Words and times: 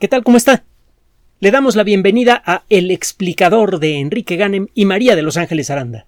¿Qué 0.00 0.08
tal? 0.08 0.24
¿Cómo 0.24 0.36
está? 0.36 0.64
Le 1.38 1.52
damos 1.52 1.76
la 1.76 1.84
bienvenida 1.84 2.42
a 2.44 2.64
El 2.68 2.90
explicador 2.90 3.78
de 3.78 4.00
Enrique 4.00 4.34
Ganem 4.34 4.66
y 4.74 4.86
María 4.86 5.14
de 5.14 5.22
Los 5.22 5.36
Ángeles 5.36 5.70
Aranda. 5.70 6.06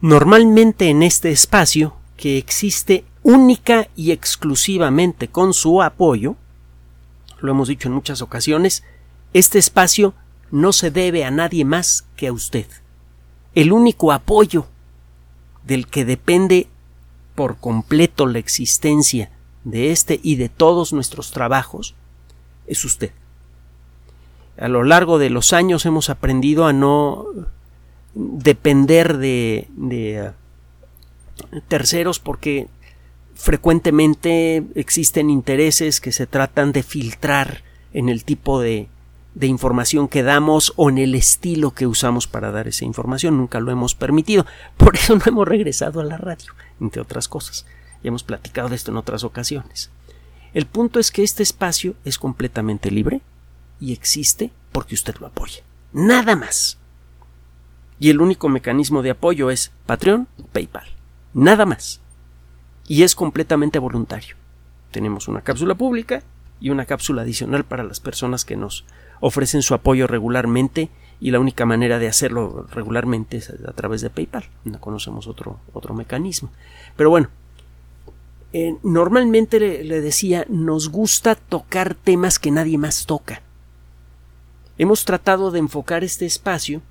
Normalmente 0.00 0.88
en 0.88 1.02
este 1.02 1.30
espacio, 1.30 1.94
que 2.16 2.38
existe 2.38 3.04
única 3.22 3.88
y 3.96 4.12
exclusivamente 4.12 5.28
con 5.28 5.52
su 5.52 5.82
apoyo, 5.82 6.36
lo 7.42 7.52
hemos 7.52 7.68
dicho 7.68 7.88
en 7.88 7.94
muchas 7.94 8.22
ocasiones, 8.22 8.82
este 9.34 9.58
espacio 9.58 10.14
no 10.50 10.72
se 10.72 10.90
debe 10.90 11.26
a 11.26 11.30
nadie 11.30 11.66
más 11.66 12.06
que 12.16 12.28
a 12.28 12.32
usted. 12.32 12.66
El 13.54 13.72
único 13.72 14.10
apoyo 14.10 14.66
del 15.66 15.86
que 15.86 16.06
depende 16.06 16.66
por 17.34 17.58
completo 17.58 18.26
la 18.26 18.38
existencia 18.38 19.30
de 19.64 19.92
este 19.92 20.18
y 20.22 20.36
de 20.36 20.48
todos 20.48 20.94
nuestros 20.94 21.30
trabajos 21.30 21.94
es 22.72 22.84
usted. 22.84 23.10
A 24.58 24.68
lo 24.68 24.84
largo 24.84 25.18
de 25.18 25.30
los 25.30 25.52
años 25.52 25.86
hemos 25.86 26.10
aprendido 26.10 26.66
a 26.66 26.72
no 26.72 27.26
depender 28.14 29.16
de, 29.16 30.32
uh, 31.52 31.60
terceros 31.68 32.20
porque 32.20 32.68
frecuentemente 33.34 34.64
existen 34.74 35.30
intereses 35.30 36.00
que 36.00 36.12
se 36.12 36.26
tratan 36.26 36.72
de 36.72 36.82
filtrar 36.82 37.62
en 37.92 38.08
el 38.08 38.24
tipo 38.24 38.60
de, 38.60 38.88
de 39.34 39.46
información 39.46 40.08
que 40.08 40.22
damos 40.22 40.74
o 40.76 40.90
en 40.90 40.98
el 40.98 41.14
estilo 41.14 41.72
que 41.72 41.86
usamos 41.86 42.26
para 42.26 42.50
dar 42.50 42.68
esa 42.68 42.84
información. 42.84 43.38
Nunca 43.38 43.60
lo 43.60 43.72
hemos 43.72 43.94
permitido. 43.94 44.46
Por 44.76 44.96
eso 44.96 45.16
no 45.16 45.22
hemos 45.26 45.48
regresado 45.48 46.00
a 46.00 46.04
la 46.04 46.18
radio, 46.18 46.52
entre 46.80 47.00
otras 47.00 47.28
cosas. 47.28 47.66
Ya 48.02 48.08
hemos 48.08 48.22
platicado 48.22 48.68
de 48.68 48.76
esto 48.76 48.90
en 48.90 48.98
otras 48.98 49.24
ocasiones. 49.24 49.90
El 50.54 50.66
punto 50.66 51.00
es 51.00 51.10
que 51.10 51.22
este 51.22 51.42
espacio 51.42 51.94
es 52.04 52.18
completamente 52.18 52.90
libre 52.90 53.22
y 53.80 53.92
existe 53.92 54.52
porque 54.70 54.94
usted 54.94 55.16
lo 55.18 55.26
apoya. 55.26 55.62
Nada 55.92 56.36
más. 56.36 56.78
Y 57.98 58.10
el 58.10 58.20
único 58.20 58.48
mecanismo 58.48 59.02
de 59.02 59.10
apoyo 59.10 59.50
es 59.50 59.72
Patreon, 59.86 60.28
PayPal. 60.52 60.86
Nada 61.34 61.64
más. 61.66 62.00
Y 62.86 63.02
es 63.02 63.14
completamente 63.14 63.78
voluntario. 63.78 64.36
Tenemos 64.90 65.28
una 65.28 65.40
cápsula 65.40 65.74
pública 65.74 66.22
y 66.60 66.70
una 66.70 66.84
cápsula 66.84 67.22
adicional 67.22 67.64
para 67.64 67.84
las 67.84 68.00
personas 68.00 68.44
que 68.44 68.56
nos 68.56 68.84
ofrecen 69.20 69.62
su 69.62 69.74
apoyo 69.74 70.06
regularmente 70.06 70.90
y 71.20 71.30
la 71.30 71.40
única 71.40 71.64
manera 71.64 71.98
de 71.98 72.08
hacerlo 72.08 72.66
regularmente 72.72 73.38
es 73.38 73.50
a 73.50 73.72
través 73.72 74.00
de 74.00 74.10
PayPal. 74.10 74.44
No 74.64 74.80
conocemos 74.80 75.28
otro, 75.28 75.60
otro 75.72 75.94
mecanismo. 75.94 76.50
Pero 76.96 77.08
bueno, 77.08 77.28
eh, 78.52 78.76
normalmente 78.82 79.58
le, 79.60 80.00
decía, 80.00 80.44
nos 80.48 80.90
gusta 80.90 81.34
tocar 81.34 81.94
temas 81.94 82.38
que 82.38 82.50
nadie 82.50 82.76
más 82.76 83.06
toca. 83.06 83.40
Hemos 84.76 85.04
tratado 85.04 85.50
de 85.50 85.58
enfocar 85.58 86.04
este 86.04 86.26
espacio 86.26 86.82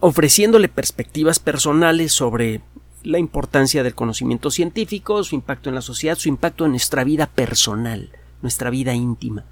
ofreciéndole 0.00 0.68
perspectivas 0.68 1.38
personales 1.38 2.12
sobre 2.12 2.60
la 3.02 3.18
importancia 3.18 3.82
del 3.82 3.94
conocimiento 3.94 4.50
científico, 4.50 5.22
su 5.22 5.34
impacto 5.34 5.68
en 5.68 5.76
la 5.76 5.82
sociedad, 5.82 6.18
su 6.18 6.28
impacto 6.28 6.64
en 6.64 6.72
nuestra 6.72 7.04
vida 7.04 7.26
personal, 7.26 8.10
nuestra 8.42 8.68
vida 8.68 8.94
íntima. 8.94 9.44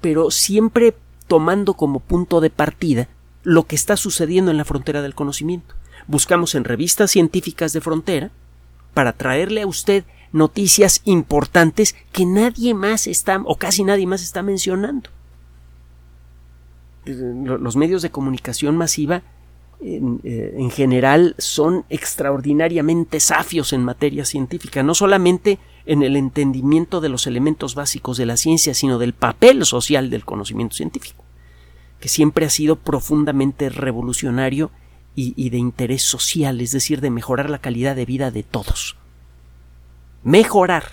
Pero 0.00 0.30
siempre 0.30 0.94
tomando 1.26 1.74
como 1.74 2.00
punto 2.00 2.40
de 2.40 2.50
partida 2.50 3.08
lo 3.44 3.66
que 3.66 3.76
está 3.76 3.96
sucediendo 3.96 4.50
en 4.50 4.56
la 4.56 4.64
frontera 4.64 5.00
del 5.00 5.14
conocimiento. 5.14 5.74
Buscamos 6.06 6.54
en 6.54 6.64
revistas 6.64 7.12
científicas 7.12 7.72
de 7.72 7.80
frontera 7.80 8.30
para 8.94 9.12
traerle 9.12 9.62
a 9.62 9.66
usted 9.66 10.04
noticias 10.32 11.02
importantes 11.04 11.94
que 12.12 12.24
nadie 12.24 12.74
más 12.74 13.06
está 13.06 13.40
o 13.44 13.56
casi 13.56 13.84
nadie 13.84 14.06
más 14.06 14.22
está 14.22 14.42
mencionando. 14.42 15.10
Los 17.04 17.76
medios 17.76 18.02
de 18.02 18.10
comunicación 18.10 18.76
masiva 18.76 19.22
en, 19.80 20.20
eh, 20.22 20.54
en, 20.58 20.70
general 20.70 21.34
son 21.38 21.84
extraordinariamente 21.88 23.18
safios 23.18 23.72
en 23.72 23.82
materia 23.82 24.24
científica, 24.26 24.82
no 24.82 24.94
solamente 24.94 25.58
en 25.86 26.02
el 26.02 26.16
entendimiento 26.16 27.00
de 27.00 27.08
los 27.08 27.26
elementos 27.26 27.74
básicos 27.74 28.18
de 28.18 28.26
la 28.26 28.36
ciencia, 28.36 28.74
sino 28.74 28.98
del 28.98 29.14
papel 29.14 29.64
social 29.64 30.10
del 30.10 30.26
conocimiento 30.26 30.76
científico, 30.76 31.24
que 31.98 32.08
siempre 32.08 32.44
ha 32.44 32.50
sido 32.50 32.76
profundamente 32.76 33.70
revolucionario 33.70 34.70
y, 35.14 35.50
de 35.50 35.58
interés 35.58 36.02
social, 36.02 36.60
es 36.60 36.72
decir, 36.72 37.00
de 37.00 37.10
mejorar 37.10 37.50
la 37.50 37.58
calidad 37.58 37.94
de 37.94 38.06
vida 38.06 38.30
de 38.30 38.42
todos. 38.42 38.96
Mejorar, 40.22 40.92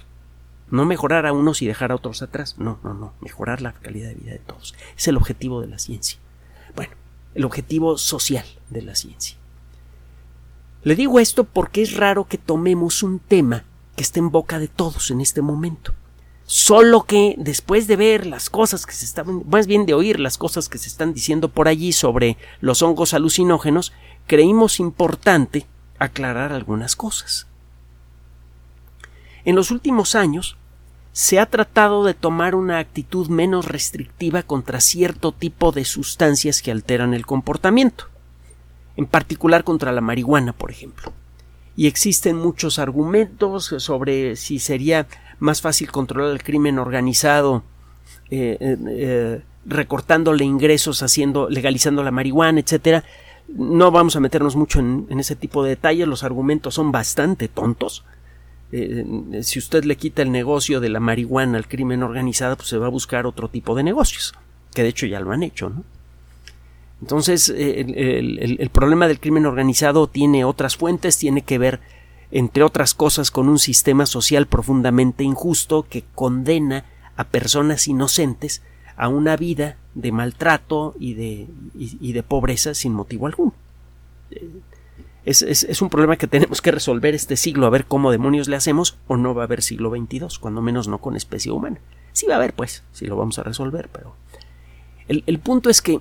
no 0.69 0.85
mejorar 0.85 1.25
a 1.25 1.33
unos 1.33 1.61
y 1.61 1.67
dejar 1.67 1.91
a 1.91 1.95
otros 1.95 2.21
atrás, 2.21 2.55
no, 2.57 2.79
no, 2.83 2.93
no, 2.93 3.13
mejorar 3.21 3.61
la 3.61 3.73
calidad 3.73 4.09
de 4.09 4.15
vida 4.15 4.31
de 4.31 4.39
todos. 4.39 4.75
Es 4.97 5.07
el 5.07 5.17
objetivo 5.17 5.61
de 5.61 5.67
la 5.67 5.79
ciencia. 5.79 6.19
Bueno, 6.75 6.93
el 7.35 7.45
objetivo 7.45 7.97
social 7.97 8.45
de 8.69 8.81
la 8.81 8.95
ciencia. 8.95 9.37
Le 10.83 10.95
digo 10.95 11.19
esto 11.19 11.43
porque 11.43 11.81
es 11.81 11.95
raro 11.95 12.25
que 12.25 12.37
tomemos 12.37 13.03
un 13.03 13.19
tema 13.19 13.63
que 13.95 14.03
esté 14.03 14.19
en 14.19 14.31
boca 14.31 14.59
de 14.59 14.67
todos 14.67 15.11
en 15.11 15.21
este 15.21 15.41
momento. 15.41 15.93
Solo 16.49 17.03
que 17.03 17.35
después 17.37 17.87
de 17.87 17.97
ver 17.97 18.25
las 18.25 18.49
cosas 18.49 18.85
que 18.85 18.93
se 18.93 19.03
estaban, 19.03 19.43
más 19.49 19.67
bien 19.67 19.85
de 19.85 19.93
oír 19.93 20.17
las 20.17 20.37
cosas 20.37 20.69
que 20.69 20.77
se 20.77 20.87
están 20.87 21.13
diciendo 21.13 21.49
por 21.49 21.67
allí 21.67 21.91
sobre 21.91 22.37
los 22.61 22.81
hongos 22.81 23.13
alucinógenos, 23.13 23.91
creímos 24.27 24.79
importante 24.79 25.67
aclarar 25.99 26.53
algunas 26.53 26.95
cosas. 26.95 27.47
En 29.43 29.57
los 29.57 29.71
últimos 29.71 30.15
años 30.15 30.55
se 31.11 31.37
ha 31.37 31.47
tratado 31.47 32.05
de 32.05 32.13
tomar 32.13 32.55
una 32.55 32.79
actitud 32.79 33.27
menos 33.27 33.65
restrictiva 33.65 34.41
contra 34.41 34.79
cierto 34.79 35.33
tipo 35.33 35.73
de 35.73 35.83
sustancias 35.83 36.61
que 36.61 36.71
alteran 36.71 37.13
el 37.13 37.25
comportamiento, 37.25 38.05
en 38.95 39.05
particular 39.05 39.65
contra 39.65 39.91
la 39.91 39.99
marihuana, 39.99 40.53
por 40.53 40.71
ejemplo. 40.71 41.11
Y 41.75 41.87
existen 41.87 42.37
muchos 42.37 42.79
argumentos 42.79 43.75
sobre 43.79 44.37
si 44.37 44.59
sería 44.59 45.07
más 45.39 45.61
fácil 45.61 45.91
controlar 45.91 46.31
el 46.31 46.43
crimen 46.43 46.79
organizado 46.79 47.63
eh, 48.29 48.57
eh, 48.59 48.77
eh, 48.89 49.41
recortándole 49.65 50.43
ingresos, 50.43 51.01
haciendo, 51.01 51.49
legalizando 51.49 52.03
la 52.03 52.11
marihuana, 52.11 52.59
etcétera. 52.59 53.03
No 53.47 53.91
vamos 53.91 54.15
a 54.15 54.19
meternos 54.19 54.55
mucho 54.55 54.79
en, 54.79 55.07
ese 55.19 55.35
tipo 55.35 55.63
de 55.63 55.71
detalles, 55.71 56.07
los 56.07 56.23
argumentos 56.23 56.73
son 56.73 56.91
bastante 56.91 57.47
tontos. 57.47 58.03
si 58.69 59.59
usted 59.59 59.85
le 59.85 59.95
quita 59.95 60.21
el 60.21 60.31
negocio 60.31 60.81
de 60.81 60.89
la 60.89 60.99
marihuana 60.99 61.57
al 61.57 61.67
crimen 61.67 62.03
organizado, 62.03 62.57
pues 62.57 62.67
se 62.67 62.77
va 62.77 62.87
a 62.87 62.89
buscar 62.89 63.25
otro 63.25 63.47
tipo 63.47 63.75
de 63.75 63.83
negocios, 63.83 64.33
que 64.73 64.83
de 64.83 64.89
hecho 64.89 65.05
ya 65.05 65.21
lo 65.21 65.31
han 65.31 65.43
hecho. 65.43 65.71
Entonces, 67.01 67.49
el 67.49 68.69
problema 68.73 69.07
del 69.07 69.19
crimen 69.19 69.45
organizado 69.45 70.07
tiene 70.07 70.43
otras 70.43 70.75
fuentes, 70.75 71.17
tiene 71.17 71.43
que 71.43 71.57
ver 71.57 71.79
entre 72.31 72.63
otras 72.63 72.93
cosas, 72.93 73.31
con 73.31 73.47
un 73.47 73.59
sistema 73.59 74.05
social 74.05 74.47
profundamente 74.47 75.23
injusto 75.23 75.85
que 75.89 76.03
condena 76.15 76.85
a 77.15 77.25
personas 77.25 77.87
inocentes 77.87 78.61
a 78.95 79.07
una 79.09 79.37
vida 79.37 79.77
de 79.95 80.11
maltrato 80.11 80.95
y 80.99 81.13
de, 81.13 81.47
y, 81.75 82.13
de 82.13 82.23
pobreza 82.23 82.73
sin 82.73 82.93
motivo 82.93 83.27
alguno. 83.27 83.53
Es, 85.25 85.41
es, 85.41 85.81
un 85.81 85.89
problema 85.89 86.15
que 86.15 86.27
tenemos 86.27 86.61
que 86.61 86.71
resolver 86.71 87.13
este 87.13 87.35
siglo, 87.35 87.65
a 87.65 87.69
ver 87.69 87.85
cómo 87.85 88.11
demonios 88.11 88.47
le 88.47 88.55
hacemos, 88.55 88.97
o 89.07 89.17
no 89.17 89.35
va 89.35 89.43
a 89.43 89.45
haber 89.45 89.61
siglo 89.61 89.91
XXII, 89.91 90.39
cuando 90.39 90.61
menos 90.61 90.87
no 90.87 90.99
con 90.99 91.15
especie 91.15 91.51
humana. 91.51 91.79
Sí 92.13 92.25
va 92.27 92.35
a 92.35 92.37
haber, 92.37 92.53
pues, 92.53 92.83
sí 92.93 93.05
lo 93.05 93.17
vamos 93.17 93.37
a 93.37 93.43
resolver, 93.43 93.89
pero. 93.91 94.15
El, 95.07 95.23
el 95.27 95.39
punto 95.39 95.69
es 95.69 95.81
que 95.81 95.99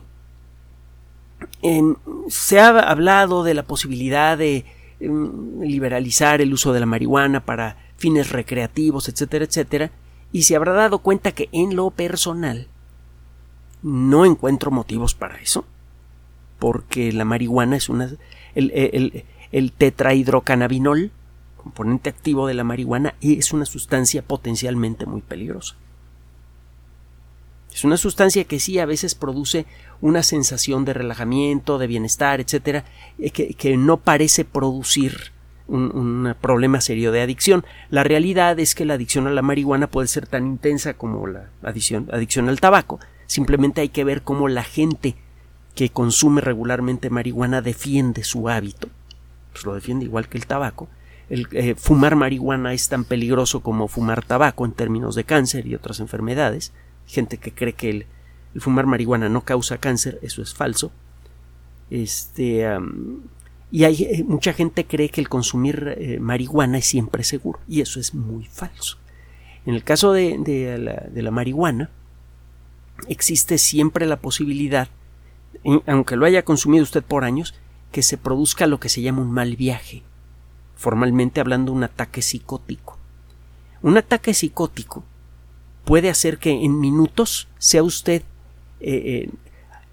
se 2.28 2.60
ha 2.60 2.68
hablado 2.68 3.44
de 3.44 3.54
la 3.54 3.64
posibilidad 3.64 4.38
de 4.38 4.64
liberalizar 5.00 6.40
el 6.40 6.52
uso 6.52 6.72
de 6.72 6.80
la 6.80 6.86
marihuana 6.86 7.44
para 7.44 7.76
fines 7.96 8.30
recreativos, 8.30 9.08
etcétera, 9.08 9.44
etcétera, 9.44 9.90
y 10.32 10.42
se 10.44 10.56
habrá 10.56 10.72
dado 10.72 10.98
cuenta 10.98 11.32
que 11.32 11.48
en 11.52 11.76
lo 11.76 11.90
personal 11.90 12.68
no 13.82 14.24
encuentro 14.24 14.70
motivos 14.70 15.14
para 15.14 15.38
eso, 15.40 15.64
porque 16.58 17.12
la 17.12 17.24
marihuana 17.24 17.76
es 17.76 17.88
una... 17.88 18.10
el, 18.54 18.70
el, 18.74 19.24
el 19.52 19.72
tetrahidrocannabinol, 19.72 21.12
componente 21.56 22.10
activo 22.10 22.46
de 22.46 22.54
la 22.54 22.64
marihuana, 22.64 23.14
es 23.20 23.52
una 23.52 23.66
sustancia 23.66 24.22
potencialmente 24.22 25.06
muy 25.06 25.20
peligrosa. 25.20 25.76
Es 27.76 27.84
una 27.84 27.98
sustancia 27.98 28.44
que 28.44 28.58
sí 28.58 28.78
a 28.78 28.86
veces 28.86 29.14
produce 29.14 29.66
una 30.00 30.22
sensación 30.22 30.86
de 30.86 30.94
relajamiento, 30.94 31.76
de 31.76 31.86
bienestar, 31.86 32.40
etcétera, 32.40 32.86
eh, 33.18 33.30
que, 33.30 33.76
no 33.76 33.98
parece 33.98 34.46
producir 34.46 35.32
un, 35.68 36.34
problema 36.40 36.80
serio 36.80 37.12
de 37.12 37.20
adicción. 37.20 37.66
La 37.90 38.02
realidad 38.02 38.58
es 38.60 38.74
que 38.74 38.86
la 38.86 38.94
adicción 38.94 39.26
a 39.26 39.30
la 39.30 39.42
marihuana 39.42 39.90
puede 39.90 40.08
ser 40.08 40.26
tan 40.26 40.46
intensa 40.46 40.94
como 40.94 41.26
la 41.26 41.50
adicción, 41.62 42.08
adicción 42.10 42.48
al 42.48 42.60
tabaco. 42.60 42.98
Simplemente 43.26 43.82
hay 43.82 43.90
que 43.90 44.04
ver 44.04 44.22
cómo 44.22 44.48
la 44.48 44.64
gente 44.64 45.14
que 45.74 45.90
consume 45.90 46.40
regularmente 46.40 47.10
marihuana 47.10 47.60
defiende 47.60 48.24
su 48.24 48.48
hábito. 48.48 48.88
Pues 49.52 49.66
lo 49.66 49.74
defiende 49.74 50.06
igual 50.06 50.30
que 50.30 50.38
el 50.38 50.46
tabaco. 50.46 50.88
el, 51.28 51.46
eh, 51.52 51.74
fumar 51.74 52.16
marihuana 52.16 52.72
es 52.72 52.88
tan 52.88 53.04
peligroso 53.04 53.60
como 53.60 53.86
fumar 53.86 54.24
tabaco 54.24 54.64
en 54.64 54.72
términos 54.72 55.14
de 55.14 55.24
cáncer 55.24 55.66
y 55.66 55.74
otras 55.74 56.00
enfermedades. 56.00 56.72
Gente 57.06 57.38
que 57.38 57.52
cree 57.52 57.72
que 57.72 57.90
el, 57.90 58.06
fumar 58.60 58.86
marihuana 58.86 59.28
no 59.28 59.42
causa 59.42 59.78
cáncer, 59.78 60.18
eso 60.22 60.42
es 60.42 60.54
falso. 60.54 60.90
Este, 61.90 62.66
y 63.70 63.84
hay 63.84 64.02
eh, 64.02 64.24
mucha 64.26 64.52
gente 64.52 64.86
cree 64.86 65.08
que 65.08 65.20
el 65.20 65.28
consumir 65.28 65.94
eh, 65.98 66.18
marihuana 66.20 66.78
es 66.78 66.86
siempre 66.86 67.24
seguro 67.24 67.60
y 67.68 67.80
eso 67.80 68.00
es 68.00 68.14
muy 68.14 68.44
falso. 68.44 68.98
En 69.64 69.74
el 69.74 69.82
caso 69.82 70.12
de, 70.12 70.38
de, 70.38 71.22
la, 71.22 71.30
marihuana 71.30 71.90
existe 73.08 73.58
siempre 73.58 74.06
la 74.06 74.16
posibilidad, 74.16 74.88
aunque 75.86 76.14
lo 76.14 76.24
haya 76.24 76.44
consumido 76.44 76.84
usted 76.84 77.02
por 77.02 77.24
años, 77.24 77.54
que 77.90 78.02
se 78.02 78.16
produzca 78.16 78.68
lo 78.68 78.78
que 78.78 78.88
se 78.88 79.02
llama 79.02 79.22
un 79.22 79.32
mal 79.32 79.56
viaje, 79.56 80.04
formalmente 80.76 81.40
hablando 81.40 81.72
un 81.72 81.82
ataque 81.82 82.22
psicótico. 82.22 82.96
Un 83.82 83.96
ataque 83.96 84.34
psicótico 84.34 85.02
puede 85.86 86.10
hacer 86.10 86.38
que 86.38 86.50
en 86.50 86.80
minutos 86.80 87.48
sea 87.58 87.84
usted 87.84 88.22
eh, 88.80 89.30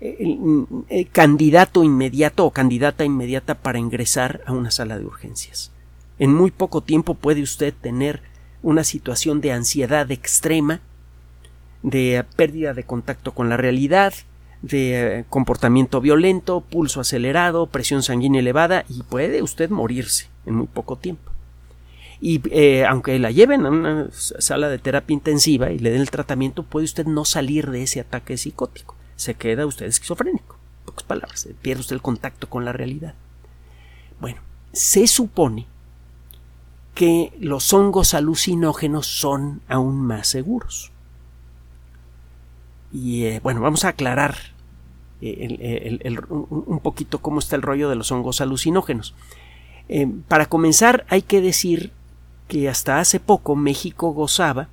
eh, 0.01 1.06
candidato 1.13 1.84
inmediato 1.84 2.45
o 2.45 2.51
candidata 2.51 3.06
inmediata 3.06 3.56
para 3.56 3.80
ingresar 3.80 4.42
a 4.45 4.51
una 4.51 4.72
sala 4.72 4.98
de 4.98 5.06
urgencias. 5.06 5.72
En 6.18 6.34
muy 6.34 6.51
poco 6.51 6.81
tiempo 6.81 7.13
puede 7.13 7.44
usted 7.44 7.74
tener 7.80 8.22
una 8.63 8.84
situación 8.84 9.40
de 9.40 9.51
ansiedad 9.51 10.10
extrema, 10.12 10.81
de 11.84 12.25
pérdida 12.36 12.74
de 12.74 12.84
contacto 12.84 13.34
con 13.34 13.50
la 13.50 13.57
realidad, 13.57 14.13
de 14.63 15.19
eh, 15.19 15.25
comportamiento 15.30 16.01
violento, 16.01 16.62
pulso 16.62 17.01
acelerado, 17.01 17.68
presión 17.68 18.01
sanguínea 18.01 18.42
elevada 18.42 18.84
y 18.90 19.04
puede 19.04 19.44
usted 19.44 19.69
morirse 19.69 20.28
en 20.48 20.56
muy 20.56 20.68
poco 20.68 20.98
tiempo. 20.98 21.32
Y 22.25 22.42
eh, 22.52 22.86
aunque 22.86 23.20
la 23.20 23.31
lleven 23.31 23.66
a 23.66 23.70
una 23.70 24.08
sala 24.12 24.70
de 24.70 24.80
terapia 24.80 25.14
intensiva 25.14 25.72
y 25.72 25.80
le 25.80 25.92
den 25.92 26.00
el 26.00 26.10
tratamiento, 26.10 26.64
puede 26.64 26.86
usted 26.86 27.06
no 27.06 27.25
salir 27.25 27.70
de 27.70 27.84
ese 27.84 28.00
ataque 28.00 28.38
psicótico 28.38 28.96
se 29.18 29.36
queda 29.36 29.66
usted 29.66 29.88
esquizofrénico. 29.88 30.56
En 30.80 30.86
pocas 30.86 31.04
palabras, 31.04 31.48
pierde 31.62 31.81
usted 31.81 31.96
el 31.96 32.02
contacto 32.02 32.50
con 32.50 32.66
la 32.66 32.74
realidad. 32.74 33.16
Bueno, 34.20 34.40
se 34.72 35.08
supone 35.08 35.68
que 36.96 37.34
los 37.42 37.74
hongos 37.74 38.14
alucinógenos 38.14 39.06
son 39.06 39.62
aún 39.68 40.02
más 40.02 40.28
seguros. 40.28 40.92
Y 42.92 43.26
eh, 43.26 43.40
bueno, 43.42 43.60
vamos 43.60 43.84
a 43.84 43.90
aclarar 43.90 44.38
eh, 45.19 46.18
un 46.30 46.80
poquito 46.81 47.19
cómo 47.19 47.40
está 47.40 47.56
el 47.56 47.64
rollo 47.64 47.90
de 47.90 47.96
los 47.96 48.12
hongos 48.12 48.42
alucinógenos. 48.42 49.14
Para 50.30 50.46
comenzar, 50.46 51.06
hay 51.10 51.24
que 51.24 51.42
decir 51.42 51.92
que 52.48 52.69
hasta 52.69 53.00
hace 53.00 53.19
poco 53.19 53.56
México 53.56 54.12
gozaba 54.12 54.69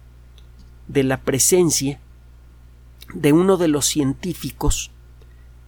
de 0.88 1.04
la 1.04 1.18
presencia 1.18 2.00
de 3.14 3.32
uno 3.32 3.56
de 3.56 3.68
los 3.68 3.86
científicos 3.86 4.90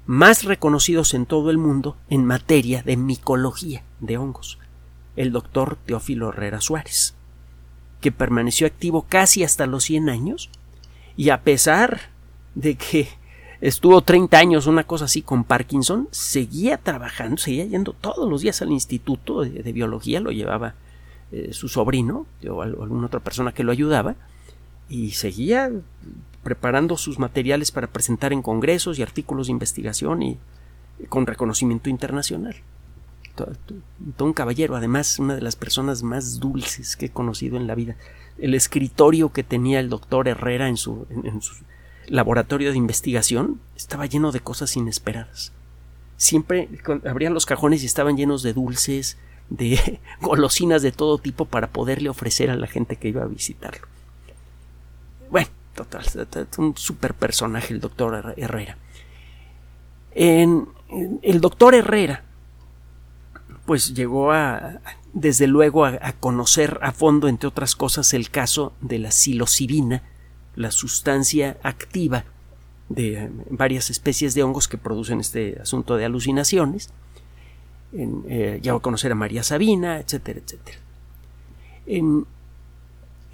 más 0.07 0.45
reconocidos 0.45 1.15
en 1.15 1.27
todo 1.27 1.51
el 1.51 1.59
mundo 1.59 1.97
en 2.09 2.25
materia 2.25 2.83
de 2.83 2.97
micología 2.97 3.83
de 4.01 4.19
hongos, 4.19 4.59
el 5.17 5.33
doctor 5.33 5.77
Teófilo 5.87 6.31
Herrera 6.31 6.61
Suárez, 6.61 7.15
que 8.01 8.13
permaneció 8.13 8.67
activo 8.67 9.07
casi 9.09 9.45
hasta 9.45 9.67
los 9.67 9.85
100 9.85 10.09
años 10.09 10.51
y 11.17 11.31
a 11.31 11.43
pesar 11.43 12.01
de 12.55 12.77
que 12.77 13.09
estuvo 13.61 14.03
30 14.03 14.37
años, 14.39 14.67
una 14.67 14.85
cosa 14.85 15.05
así, 15.05 15.23
con 15.23 15.45
Parkinson, 15.45 16.09
seguía 16.11 16.79
trabajando, 16.79 17.37
seguía 17.37 17.65
yendo 17.65 17.93
todos 17.93 18.29
los 18.29 18.43
días 18.43 18.61
al 18.61 18.73
instituto 18.73 19.43
de, 19.43 19.73
biología, 19.73 20.21
lo 20.21 20.33
llevaba 20.33 20.75
eh, 21.33 21.53
su 21.53 21.69
sobrino 21.69 22.27
o 22.49 22.63
alguna 22.63 23.07
otra 23.07 23.21
persona 23.21 23.53
que 23.53 23.65
lo 23.65 23.73
ayudaba, 23.73 24.17
y 24.89 25.13
seguía 25.13 25.71
preparando 26.43 26.97
sus 26.97 27.19
materiales 27.19 27.71
para 27.71 27.87
presentar 27.87 28.33
en 28.33 28.43
congresos 28.43 28.99
y 28.99 29.03
artículos 29.03 29.47
de 29.47 29.53
investigación 29.53 30.23
y, 30.23 30.39
con 31.09 31.27
reconocimiento 31.27 31.89
internacional. 31.89 32.57
Todo, 33.35 33.57
un 34.27 34.35
caballero, 34.35 34.77
además, 34.77 35.19
una 35.19 35.35
de 35.35 35.41
las 35.41 35.57
personas 35.57 36.03
más 36.03 36.39
dulces 36.39 36.97
que 36.97 37.07
he 37.07 37.11
conocido 37.11 37.57
en 37.57 37.67
la 37.67 37.75
vida. 37.75 37.97
El 38.39 38.55
escritorio 38.55 39.33
que 39.33 39.43
tenía 39.43 39.81
el 39.81 39.89
doctor 39.89 40.29
Herrera 40.29 40.69
en 40.69 40.77
su, 40.77 41.07
en 41.11 41.41
su 41.41 41.55
laboratorio 42.09 42.71
de 42.73 42.77
investigación 42.77 43.61
estaba 43.75 44.05
lleno 44.05 44.33
de 44.33 44.41
cosas 44.41 44.77
inesperadas. 44.77 45.53
Siempre 46.19 46.69
abrían 47.07 47.35
los 47.35 47.47
cajones 47.47 47.83
y 47.83 47.87
estaban 47.87 48.17
llenos 48.17 48.43
de 48.43 48.53
dulces, 48.53 49.17
de 49.51 50.01
golosinas 50.21 50.83
de 50.83 50.93
todo 50.93 51.19
tipo 51.19 51.45
para 51.45 51.69
poderle 51.71 52.09
ofrecer 52.09 52.51
a 52.51 52.57
la 52.57 52.67
gente 52.67 52.97
que 52.97 53.09
iba 53.09 53.23
a 53.23 53.27
visitarlo. 53.27 53.87
Bueno, 55.31 55.49
total, 55.75 56.05
un 56.59 56.77
super 56.77 57.15
personaje 57.15 57.73
el 57.73 57.81
doctor 57.81 58.35
Herrera. 58.37 58.77
En, 60.15 60.69
el 61.23 61.41
doctor 61.41 61.75
Herrera, 61.75 62.25
pues 63.65 63.95
llegó 63.95 64.33
a, 64.33 64.81
desde 65.13 65.47
luego, 65.47 65.85
a, 65.85 66.13
conocer 66.21 66.79
a 66.83 66.93
fondo, 66.93 67.29
entre 67.29 67.49
otras 67.49 67.75
cosas, 67.75 68.13
el 68.15 68.31
caso 68.31 68.73
de 68.81 68.99
la 68.99 69.11
psilocibina, 69.11 70.03
la 70.55 70.71
sustancia 70.71 71.59
activa 71.63 72.25
de 72.89 73.31
varias 73.51 73.89
especies 73.89 74.35
de 74.35 74.43
hongos 74.43 74.69
que 74.69 74.77
producen 74.77 75.21
este 75.21 75.59
asunto 75.61 75.97
de 75.97 76.05
alucinaciones. 76.05 76.91
En, 77.93 78.25
eh, 78.29 78.61
llegó 78.63 78.79
a 78.79 78.83
conocer 78.83 79.13
a 79.13 79.15
María 79.15 79.43
Sabina, 79.43 79.99
etcétera, 79.99 80.41
etcétera. 80.45 80.79
En, 81.87 82.27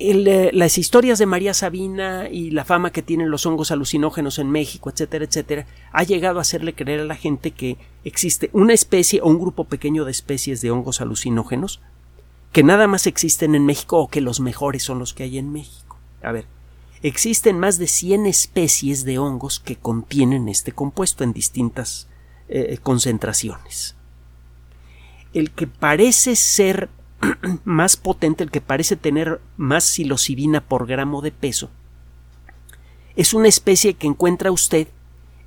eh, 0.01 0.51
las 0.53 0.79
historias 0.79 1.19
de 1.19 1.27
María 1.27 1.55
Sabina 1.55 2.29
y 2.31 2.51
la 2.51 2.65
fama 2.65 2.93
que 2.93 3.03
tienen 3.03 3.31
los 3.31 3.47
hongos 3.47 3.73
alucinógenos 3.73 4.39
en 4.39 4.49
México, 4.49 4.91
etcétera, 4.91 5.25
etcétera, 5.25 5.67
ha 5.91 6.05
llegado 6.05 6.39
a 6.39 6.43
hacerle 6.43 6.73
creer 6.73 7.01
a 7.01 7.05
la 7.05 7.17
gente 7.17 7.51
que 7.51 7.79
existe 8.05 8.49
una 8.53 8.75
especie 8.75 9.21
o 9.21 9.27
un 9.27 9.41
grupo 9.41 9.65
pequeño 9.65 10.05
de 10.05 10.13
especies 10.13 10.61
de 10.61 10.71
hongos 10.71 11.01
alucinógenos 11.01 11.81
que 12.53 12.63
nada 12.63 12.87
más 12.87 13.09
existen 13.09 13.57
en 13.57 13.67
México 13.67 13.99
o 13.99 14.09
que 14.09 14.21
los 14.21 14.39
mejores 14.39 14.85
son 14.85 15.01
los 15.01 15.15
que 15.15 15.25
hay 15.25 15.37
en 15.37 15.53
México. 15.53 15.99
A 16.23 16.31
ver, 16.31 16.47
existen 17.03 17.59
más 17.59 17.79
de 17.79 17.89
100 17.89 18.27
especies 18.27 19.05
de 19.05 19.19
hongos 19.19 19.59
que 19.59 19.77
contienen 19.77 20.49
este 20.49 20.71
compuesto 20.71 21.25
en 21.25 21.33
distintas 21.33 22.07
eh, 22.49 22.79
concentraciones. 22.83 23.98
El 25.35 25.51
que 25.51 25.67
parece 25.67 26.37
ser 26.37 26.89
más 27.65 27.97
potente, 27.97 28.45
el 28.45 28.51
que 28.51 28.61
parece 28.61 28.97
tener 28.97 29.41
más 29.57 29.85
psilocibina 29.85 30.61
por 30.61 30.87
gramo 30.87 31.23
de 31.23 31.33
peso, 31.33 31.71
es 33.17 33.35
una 33.35 33.49
especie 33.49 33.95
que 33.95 34.07
encuentra 34.07 34.53
usted 34.53 34.89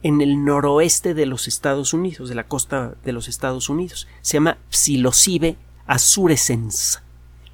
en 0.04 0.22
el 0.22 0.44
noroeste 0.44 1.14
de 1.14 1.26
los 1.26 1.48
Estados 1.48 1.94
Unidos, 1.94 2.28
de 2.28 2.36
la 2.36 2.48
costa 2.48 2.96
de 3.06 3.14
los 3.14 3.28
Estados 3.28 3.70
Unidos. 3.70 4.08
Se 4.22 4.34
llama 4.34 4.58
Psilocibe 4.70 5.56
azurescens. 5.88 7.02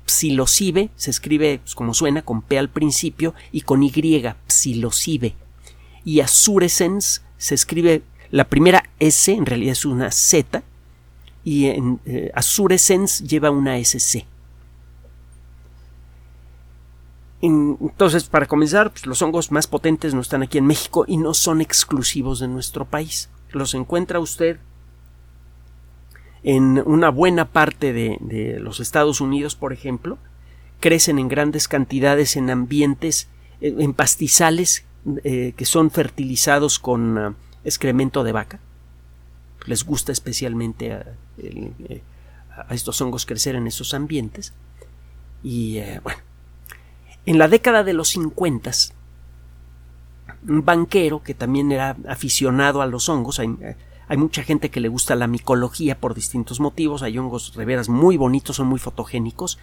Psilocibe 0.05 0.89
se 0.95 1.11
escribe 1.11 1.59
pues, 1.59 1.75
como 1.75 1.93
suena, 1.93 2.21
con 2.21 2.41
P 2.41 2.57
al 2.57 2.69
principio 2.69 3.33
y 3.51 3.61
con 3.61 3.83
Y, 3.83 3.91
psilocibe. 4.47 5.35
Y 6.05 6.21
azurescens 6.21 7.23
se 7.37 7.55
escribe 7.55 8.03
la 8.31 8.45
primera 8.45 8.89
S, 8.99 9.31
en 9.31 9.45
realidad 9.45 9.73
es 9.73 9.85
una 9.85 10.11
Z, 10.11 10.63
y 11.47 11.67
en 11.67 12.01
eh, 12.05 12.33
lleva 13.25 13.51
una 13.51 13.77
SC. 13.77 14.25
Entonces, 17.41 18.25
para 18.25 18.47
comenzar, 18.47 18.91
pues, 18.91 19.05
los 19.05 19.21
hongos 19.21 19.49
más 19.49 19.65
potentes 19.65 20.13
no 20.13 20.19
están 20.19 20.43
aquí 20.43 20.57
en 20.57 20.65
México 20.65 21.05
y 21.07 21.15
no 21.15 21.33
son 21.33 21.61
exclusivos 21.61 22.39
de 22.39 22.49
nuestro 22.49 22.83
país. 22.83 23.29
Los 23.51 23.75
encuentra 23.75 24.19
usted 24.19 24.59
en 26.43 26.83
una 26.85 27.11
buena 27.11 27.45
parte 27.45 27.93
de, 27.93 28.57
los 28.59 28.81
Estados 28.81 29.21
Unidos, 29.21 29.55
por 29.55 29.71
ejemplo. 29.71 30.17
Crecen 30.81 31.17
en 31.17 31.29
grandes 31.29 31.69
cantidades 31.69 32.35
en 32.35 32.49
ambientes, 32.49 33.29
eh, 33.61 33.73
en 33.79 33.93
pastizales 33.93 34.83
eh, 35.23 35.53
que 35.55 35.63
son 35.63 35.91
fertilizados 35.91 36.77
con 36.77 37.17
ah, 37.17 37.35
excremento 37.63 38.25
de 38.25 38.33
vaca 38.33 38.59
les 39.67 39.83
gusta 39.83 40.11
especialmente 40.11 40.93
a, 40.93 41.05
estos 42.71 42.99
hongos 43.01 43.27
crecer 43.27 43.55
en 43.55 43.67
esos 43.67 43.93
ambientes. 43.93 44.53
Y 45.43 45.77
eh, 45.77 45.99
bueno, 46.01 46.19
en 47.27 47.37
la 47.37 47.47
década 47.47 47.83
de 47.83 47.93
los 47.93 48.09
50, 48.09 48.71
un 50.47 50.65
banquero 50.65 51.21
que 51.21 51.35
también 51.35 51.71
era 51.71 51.95
aficionado 52.07 52.81
a 52.81 52.87
los 52.87 53.09
hongos, 53.09 53.39
hay, 53.39 53.55
hay, 54.07 54.17
mucha 54.17 54.43
gente 54.43 54.71
que 54.71 54.79
le 54.79 54.87
gusta 54.87 55.15
la 55.15 55.27
micología 55.27 55.99
por 55.99 56.15
distintos 56.15 56.59
motivos, 56.59 57.03
hay 57.03 57.19
hongos 57.19 57.53
de 57.55 57.65
veras 57.65 57.89
muy 57.89 58.17
bonitos, 58.17 58.55
son 58.55 58.67
muy 58.67 58.79
fotogénicos. 58.79 59.59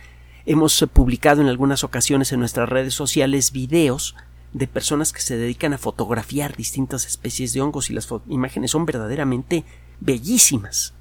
Hemos 0.47 0.81
eh, 0.81 0.87
publicado 0.87 1.41
en 1.41 1.49
algunas 1.49 1.83
ocasiones 1.83 2.31
en 2.33 2.39
nuestras 2.39 2.69
redes 2.69 2.95
sociales 2.95 3.51
videos 3.51 4.15
de 4.53 4.69
personas 4.69 5.13
que 5.13 5.21
se 5.21 5.37
dedican 5.37 5.73
a 5.73 5.79
fotografiar 5.79 6.57
distintas 6.57 7.07
especies 7.07 7.53
de 7.53 7.61
hongos 7.61 7.91
y 7.91 7.95
las 7.95 8.09
imágenes 8.29 8.71
son 8.71 8.87
verdaderamente 8.87 9.65
bellísimas. 10.01 10.95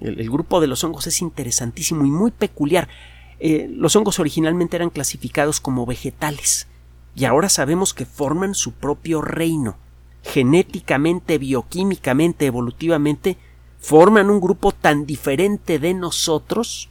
El, 0.00 0.30
grupo 0.30 0.60
de 0.60 0.66
los 0.66 0.84
hongos 0.84 1.06
es 1.06 1.22
interesantísimo 1.22 2.04
y 2.04 2.10
muy 2.10 2.30
peculiar. 2.30 2.88
Eh, 3.40 3.68
los 3.70 3.96
hongos 3.96 4.18
originalmente 4.18 4.76
eran 4.76 4.90
clasificados 4.90 5.60
como 5.60 5.86
vegetales 5.86 6.66
y 7.14 7.24
ahora 7.24 7.48
sabemos 7.48 7.94
que 7.94 8.06
forman 8.06 8.54
su 8.54 8.72
propio 8.72 9.22
reino. 9.22 9.76
Genéticamente, 10.22 11.38
bioquímicamente, 11.38 12.46
evolutivamente, 12.46 13.36
forman 13.78 14.30
un 14.30 14.40
grupo 14.40 14.72
tan 14.72 15.06
diferente 15.06 15.78
de 15.78 15.94
nosotros 15.94 16.88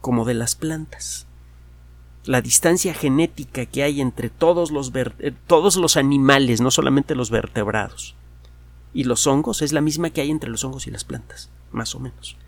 como 0.00 0.24
de 0.24 0.34
las 0.34 0.56
plantas. 0.56 1.26
La 2.24 2.40
distancia 2.40 2.92
genética 2.92 3.66
que 3.66 3.84
hay 3.84 4.00
entre 4.00 4.30
todos 4.30 4.72
los, 4.72 4.92
eh, 4.94 5.32
todos 5.46 5.76
los 5.76 5.96
animales, 5.96 6.60
no 6.60 6.72
solamente 6.72 7.14
los 7.14 7.30
vertebrados, 7.30 8.16
y 8.96 9.04
los 9.04 9.26
hongos 9.26 9.60
es 9.60 9.74
la 9.74 9.82
misma 9.82 10.08
que 10.08 10.22
hay 10.22 10.30
entre 10.30 10.48
los 10.48 10.64
hongos 10.64 10.86
y 10.86 10.90
las 10.90 11.04
plantas, 11.04 11.50
más 11.70 11.94
o 11.94 12.00
menos. 12.00 12.38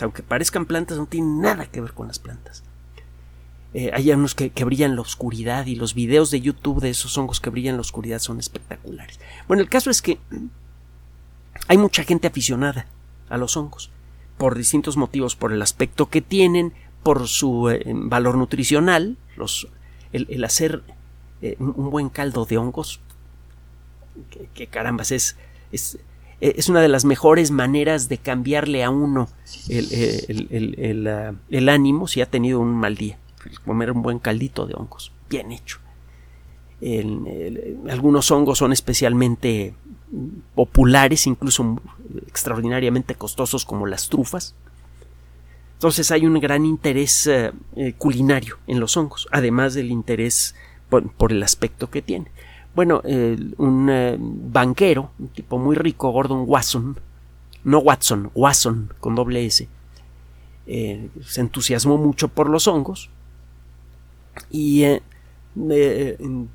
Aunque 0.00 0.24
parezcan 0.24 0.66
plantas, 0.66 0.98
no 0.98 1.06
tienen 1.06 1.40
nada 1.40 1.66
que 1.66 1.80
ver 1.80 1.92
con 1.92 2.08
las 2.08 2.18
plantas. 2.18 2.64
Eh, 3.72 3.92
hay 3.94 4.10
unos 4.10 4.34
que, 4.34 4.50
brillan 4.64 4.90
en 4.90 4.96
la 4.96 5.02
oscuridad 5.02 5.66
y 5.66 5.76
los 5.76 5.94
videos 5.94 6.32
de 6.32 6.40
YouTube 6.40 6.80
de 6.80 6.90
esos 6.90 7.16
hongos 7.16 7.38
que 7.38 7.50
brillan 7.50 7.74
en 7.74 7.76
la 7.76 7.82
oscuridad 7.82 8.18
son 8.18 8.40
espectaculares. 8.40 9.20
Bueno, 9.46 9.62
el 9.62 9.68
caso 9.68 9.90
es 9.90 10.02
que 10.02 10.18
hay 11.68 11.78
mucha 11.78 12.02
gente 12.02 12.26
aficionada 12.26 12.86
a 13.28 13.38
los 13.38 13.56
hongos 13.56 13.92
por 14.38 14.56
distintos 14.56 14.96
motivos, 14.96 15.36
por 15.36 15.52
el 15.52 15.62
aspecto 15.62 16.10
que 16.10 16.20
tienen, 16.20 16.72
por 17.04 17.28
su 17.28 17.70
eh, 17.70 17.84
valor 17.86 18.36
nutricional, 18.36 19.18
los, 19.36 19.68
el, 20.12 20.42
hacer 20.42 20.82
eh, 21.42 21.54
un 21.60 21.90
buen 21.90 22.08
caldo 22.08 22.44
de 22.44 22.58
hongos, 22.58 22.98
que, 24.54 24.66
carambas 24.66 25.12
es, 25.12 25.36
es, 25.72 25.98
es, 26.40 26.68
una 26.68 26.80
de 26.80 26.88
las 26.88 27.04
mejores 27.04 27.50
maneras 27.50 28.08
de 28.08 28.18
cambiarle 28.18 28.82
a 28.84 28.90
uno 28.90 29.28
el, 29.68 31.06
ah, 31.06 31.34
el 31.48 31.68
ánimo 31.68 32.08
si 32.08 32.20
ha 32.20 32.26
tenido 32.26 32.60
un 32.60 32.74
mal 32.74 32.96
día 32.96 33.18
comer 33.64 33.90
un 33.92 34.02
buen 34.02 34.18
caldito 34.18 34.66
de 34.66 34.74
hongos, 34.74 35.12
bien 35.28 35.52
hecho. 35.52 35.78
algunos 37.88 38.30
hongos 38.30 38.58
son 38.58 38.72
especialmente 38.72 39.74
populares, 40.54 41.26
incluso 41.26 41.80
extraordinariamente 42.26 43.14
costosos 43.14 43.64
como 43.64 43.86
las 43.86 44.08
trufas. 44.08 44.54
Entonces 45.74 46.10
hay 46.10 46.26
un 46.26 46.38
gran 46.40 46.66
interés 46.66 47.26
eh, 47.26 47.52
eh, 47.76 47.94
culinario 47.96 48.58
en 48.66 48.80
los 48.80 48.96
hongos, 48.96 49.28
además 49.30 49.72
del 49.72 49.90
interés 49.90 50.54
por, 50.90 51.32
el 51.32 51.42
aspecto 51.42 51.88
que 51.88 52.02
tiene. 52.02 52.26
Bueno, 52.80 53.02
un 53.04 53.88
eh, 53.90 54.16
banquero, 54.18 55.10
un 55.18 55.28
tipo 55.28 55.58
muy 55.58 55.76
rico, 55.76 56.10
Gordon 56.12 56.44
Watson, 56.46 56.98
no 57.62 57.78
Watson, 57.78 58.30
Watson 58.34 58.94
con 59.00 59.14
doble 59.14 59.44
S, 59.44 59.68
se 60.66 61.40
entusiasmó 61.42 61.98
mucho 61.98 62.28
por 62.28 62.48
los 62.48 62.66
hongos 62.66 63.10
y 64.50 64.84
eh, 64.84 65.02
en, 66.18 66.48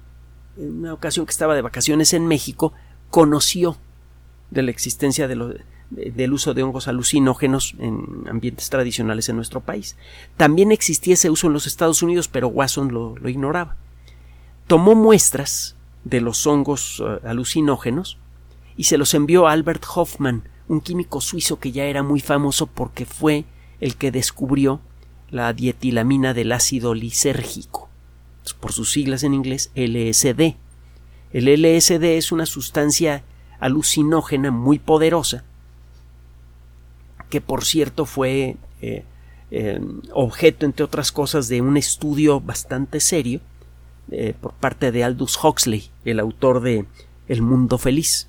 una 0.57 0.93
ocasión 0.93 1.27
que 1.27 1.31
estaba 1.31 1.53
de 1.53 1.61
vacaciones 1.61 2.13
en 2.13 2.25
México 2.25 2.73
conoció 3.11 3.77
de 4.49 4.63
la 4.63 4.71
existencia 4.71 5.27
del 5.27 6.33
uso 6.33 6.55
de 6.55 6.63
hongos 6.63 6.87
alucinógenos 6.87 7.75
en 7.77 8.25
ambientes 8.27 8.71
tradicionales 8.71 9.29
en 9.29 9.35
nuestro 9.35 9.59
país. 9.59 9.95
También 10.37 10.71
existía 10.71 11.13
ese 11.13 11.29
uso 11.29 11.45
en 11.45 11.53
los 11.53 11.67
Estados 11.67 12.01
Unidos, 12.01 12.27
pero 12.29 12.47
Wasson 12.47 12.91
lo, 12.91 13.29
ignoraba. 13.29 13.75
Tomó 14.65 14.95
muestras 14.95 15.74
de 16.05 16.21
los 16.21 16.47
hongos 16.47 17.03
eh, 17.05 17.27
alucinógenos 17.27 18.17
y 18.77 18.85
se 18.85 18.97
los 18.97 19.13
envió 19.13 19.47
Albert 19.47 19.83
Hoffman, 19.93 20.43
un 20.69 20.79
químico 20.79 21.19
suizo 21.19 21.59
que 21.59 21.71
ya 21.71 21.83
era 21.85 22.03
muy 22.03 22.21
famoso 22.21 22.67
porque 22.67 23.05
fue 23.05 23.45
el 23.81 23.97
que 23.97 24.11
descubrió 24.11 24.79
la 25.29 25.51
dietilamina 25.51 26.33
del 26.33 26.51
ácido 26.51 26.93
lisérgico, 26.93 27.89
por 28.59 28.71
sus 28.71 28.91
siglas 28.91 29.23
en 29.23 29.33
inglés 29.33 29.71
LSD. 29.75 30.55
El 31.33 31.61
LSD 31.61 32.17
es 32.17 32.31
una 32.31 32.45
sustancia 32.45 33.23
alucinógena 33.59 34.51
muy 34.51 34.79
poderosa, 34.79 35.43
que 37.29 37.41
por 37.41 37.65
cierto 37.65 38.05
fue 38.05 38.57
eh, 38.81 39.03
eh, 39.51 39.81
objeto, 40.13 40.65
entre 40.65 40.85
otras 40.85 41.11
cosas, 41.11 41.47
de 41.47 41.61
un 41.61 41.77
estudio 41.77 42.39
bastante 42.39 42.99
serio 42.99 43.41
eh, 44.11 44.33
por 44.39 44.53
parte 44.53 44.91
de 44.91 45.03
Aldous 45.03 45.37
Huxley, 45.43 45.89
el 46.05 46.19
autor 46.19 46.61
de 46.61 46.85
El 47.27 47.41
Mundo 47.41 47.77
Feliz. 47.77 48.27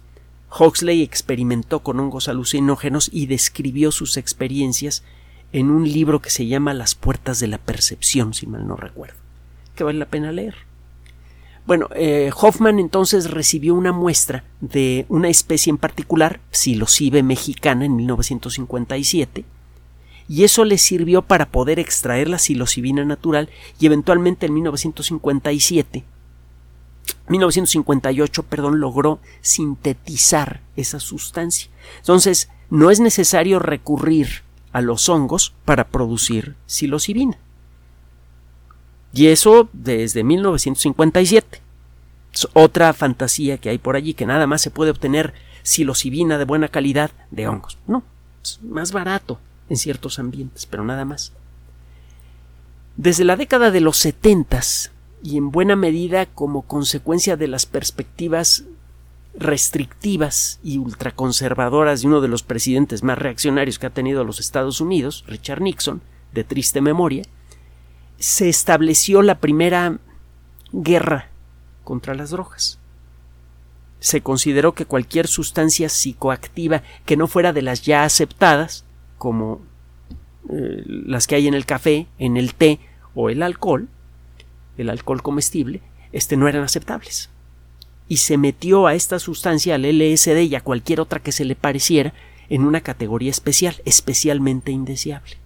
Huxley 0.59 1.03
experimentó 1.03 1.81
con 1.81 2.01
hongos 2.01 2.29
alucinógenos 2.29 3.11
y 3.13 3.27
describió 3.27 3.93
sus 3.93 4.17
experiencias 4.17 5.03
en 5.53 5.71
un 5.71 5.91
libro 5.91 6.21
que 6.21 6.31
se 6.31 6.47
llama 6.47 6.75
Las 6.75 6.95
puertas 6.95 7.41
de 7.41 7.49
la 7.49 7.59
percepción, 7.59 8.35
si 8.35 8.47
mal 8.47 8.67
no 8.67 8.77
recuerdo, 8.77 9.17
que 9.75 9.85
vale 9.85 9.99
la 9.99 10.07
pena 10.07 10.33
leer. 10.33 10.55
Bueno, 11.67 11.89
eh, 11.97 12.31
Hoffman 12.41 12.79
entonces 12.79 13.31
recibió 13.31 13.75
una 13.75 13.93
muestra 13.93 14.45
de 14.61 15.05
una 15.09 15.29
especie 15.29 15.71
en 15.71 15.79
particular, 15.79 16.41
psilocibe 16.53 17.25
mexicana, 17.25 17.85
en 17.85 17.97
1957, 17.97 19.45
y 20.29 20.45
eso 20.45 20.65
le 20.65 20.79
sirvió 20.79 21.23
para 21.23 21.51
poder 21.51 21.79
extraer 21.79 22.29
la 22.29 22.39
psilocibina 22.39 23.05
natural 23.05 23.49
y 23.79 23.87
eventualmente 23.87 24.47
en 24.47 24.55
1957 24.55 26.05
1958, 27.29 28.43
perdón, 28.45 28.81
logró 28.81 29.21
sintetizar 29.41 30.61
esa 30.77 31.01
sustancia. 31.01 31.71
Entonces, 31.99 32.51
no 32.71 32.91
es 32.91 33.01
necesario 33.01 33.59
recurrir 33.59 34.43
a 34.73 34.81
los 34.81 35.09
hongos 35.09 35.55
para 35.65 35.89
producir 35.89 36.57
psilocibina. 36.67 37.39
Y 39.13 39.29
eso 39.29 39.69
desde 39.73 40.25
1957. 40.25 41.63
Es 42.33 42.49
otra 42.53 42.93
fantasía 42.93 43.59
que 43.59 43.71
hay 43.71 43.79
por 43.79 43.97
allí, 43.97 44.15
que 44.15 44.27
nada 44.27 44.47
más 44.47 44.61
se 44.61 44.71
puede 44.71 44.91
obtener 44.91 45.33
psilocibina 45.63 46.39
de 46.39 46.45
buena 46.45 46.69
calidad 46.69 47.11
de 47.31 47.49
hongos. 47.49 47.79
No, 47.87 48.03
más 48.63 48.93
barato 48.93 49.41
en 49.69 49.77
ciertos 49.77 50.19
ambientes, 50.19 50.67
pero 50.67 50.85
nada 50.85 51.05
más. 51.05 51.33
Desde 52.97 53.25
la 53.25 53.37
década 53.37 53.71
de 53.71 53.81
los 53.81 53.97
setentas, 53.99 54.91
y 55.23 55.37
en 55.37 55.51
buena 55.51 55.77
medida 55.77 56.27
como 56.27 56.63
consecuencia 56.63 57.37
de 57.37 57.49
las 57.49 57.67
perspectivas 57.67 58.65
restrictivas 59.39 60.61
y 60.63 60.79
ultraconservadoras 60.79 62.01
de 62.01 62.07
uno 62.07 62.21
de 62.21 62.29
los 62.29 62.43
presidentes 62.43 63.03
más 63.03 63.19
reaccionarios 63.19 63.79
que 63.79 63.87
ha 63.87 63.91
tenido 63.91 64.25
los 64.25 64.41
Estados 64.41 64.81
Unidos, 64.81 65.25
Richard 65.27 65.61
Nixon, 65.61 66.01
de 66.33 66.45
triste 66.45 66.81
memoria, 66.81 67.25
se 68.19 68.49
estableció 68.49 69.21
la 69.21 69.39
primera 69.39 69.99
guerra 70.73 71.29
contra 71.85 72.15
las 72.15 72.31
drogas. 72.31 72.79
Se 74.01 74.21
consideró 74.21 74.75
que 74.75 74.87
cualquier 74.87 75.27
sustancia 75.27 75.89
psicoactiva 75.89 76.83
que 77.05 77.17
no 77.17 77.27
fuera 77.27 77.53
de 77.53 77.63
las 77.63 77.83
ya 77.83 78.05
aceptadas, 78.05 78.85
como 79.19 79.61
eh, 80.51 80.83
las 80.87 81.27
que 81.27 81.35
hay 81.35 81.47
en 81.47 81.55
el 81.55 81.67
café, 81.67 82.07
en 82.19 82.37
el 82.37 82.55
té 82.55 82.79
o 83.15 83.31
el 83.31 83.43
alcohol, 83.43 83.89
el 84.79 84.91
alcohol 84.91 85.23
comestible, 85.23 85.83
este 86.13 86.37
no 86.37 86.49
eran 86.49 86.63
aceptables 86.63 87.31
y 88.09 88.19
se 88.19 88.37
metió 88.37 88.87
a 88.87 88.95
esta 88.95 89.19
sustancia, 89.19 89.75
al 89.75 89.83
LSD 89.83 90.43
y 90.43 90.55
a 90.55 90.61
cualquier 90.61 91.01
otra 91.01 91.21
que 91.21 91.33
se 91.33 91.45
le 91.45 91.57
pareciera, 91.57 92.15
en 92.49 92.63
una 92.63 92.81
categoría 92.81 93.31
especial, 93.31 93.83
especialmente 93.85 94.71
indeseable. 94.71 95.37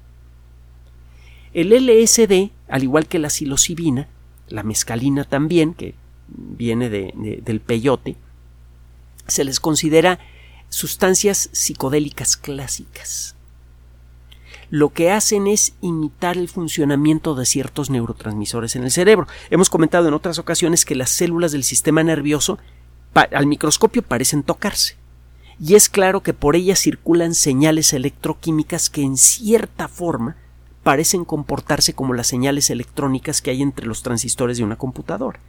El 1.55 1.71
LSD, 1.71 2.51
al 2.69 2.83
igual 2.83 3.07
que 3.07 3.19
la 3.19 3.31
psilocibina, 3.31 4.09
la 4.49 4.63
mescalina 4.63 5.25
también, 5.25 5.73
que 5.73 5.95
viene 6.29 6.91
del 6.91 7.61
peyote, 7.61 8.17
se 9.27 9.45
les 9.45 9.59
considera 9.59 10.19
sustancias 10.69 11.49
psicodélicas 11.53 12.37
clásicas 12.37 13.35
lo 14.71 14.91
que 14.91 15.11
hacen 15.11 15.49
es 15.49 15.75
imitar 15.81 16.39
el 16.39 16.49
funcionamiento 16.49 17.35
de 17.35 17.45
ciertos 17.45 17.91
neurotransmisores 17.91 18.77
en 18.77 18.85
el 18.85 18.93
cerebro. 18.93 19.27
Hemos 19.51 19.69
comentado 19.69 20.07
en 20.07 20.15
otras 20.15 20.39
ocasiones 20.39 20.85
que 20.85 20.95
las 20.95 21.11
células 21.11 21.53
del 21.53 21.65
sistema 21.65 22.03
nervioso 22.05 22.59
al 23.15 23.47
microscopio 23.47 24.03
parecen 24.03 24.45
tocarse. 24.45 24.97
Y 25.59 25.75
es 25.75 25.89
claro 25.89 26.23
que 26.23 26.33
por 26.33 26.57
ellas 26.57 26.79
circulan 26.79 27.35
señales 27.35 27.93
electroquímicas 27.93 28.89
que 28.89 29.03
en 29.03 29.17
cierta 29.17 29.89
forma 29.89 30.37
parecen 30.85 31.25
comportarse 31.25 31.93
como 31.93 32.15
las 32.15 32.29
señales 32.29 32.71
electrónicas 32.71 33.43
que 33.43 33.51
hay 33.51 33.61
entre 33.63 33.87
los 33.87 34.03
transistores 34.03 34.57
de 34.57 34.65
una 34.65 34.77
computadora. 34.77 35.41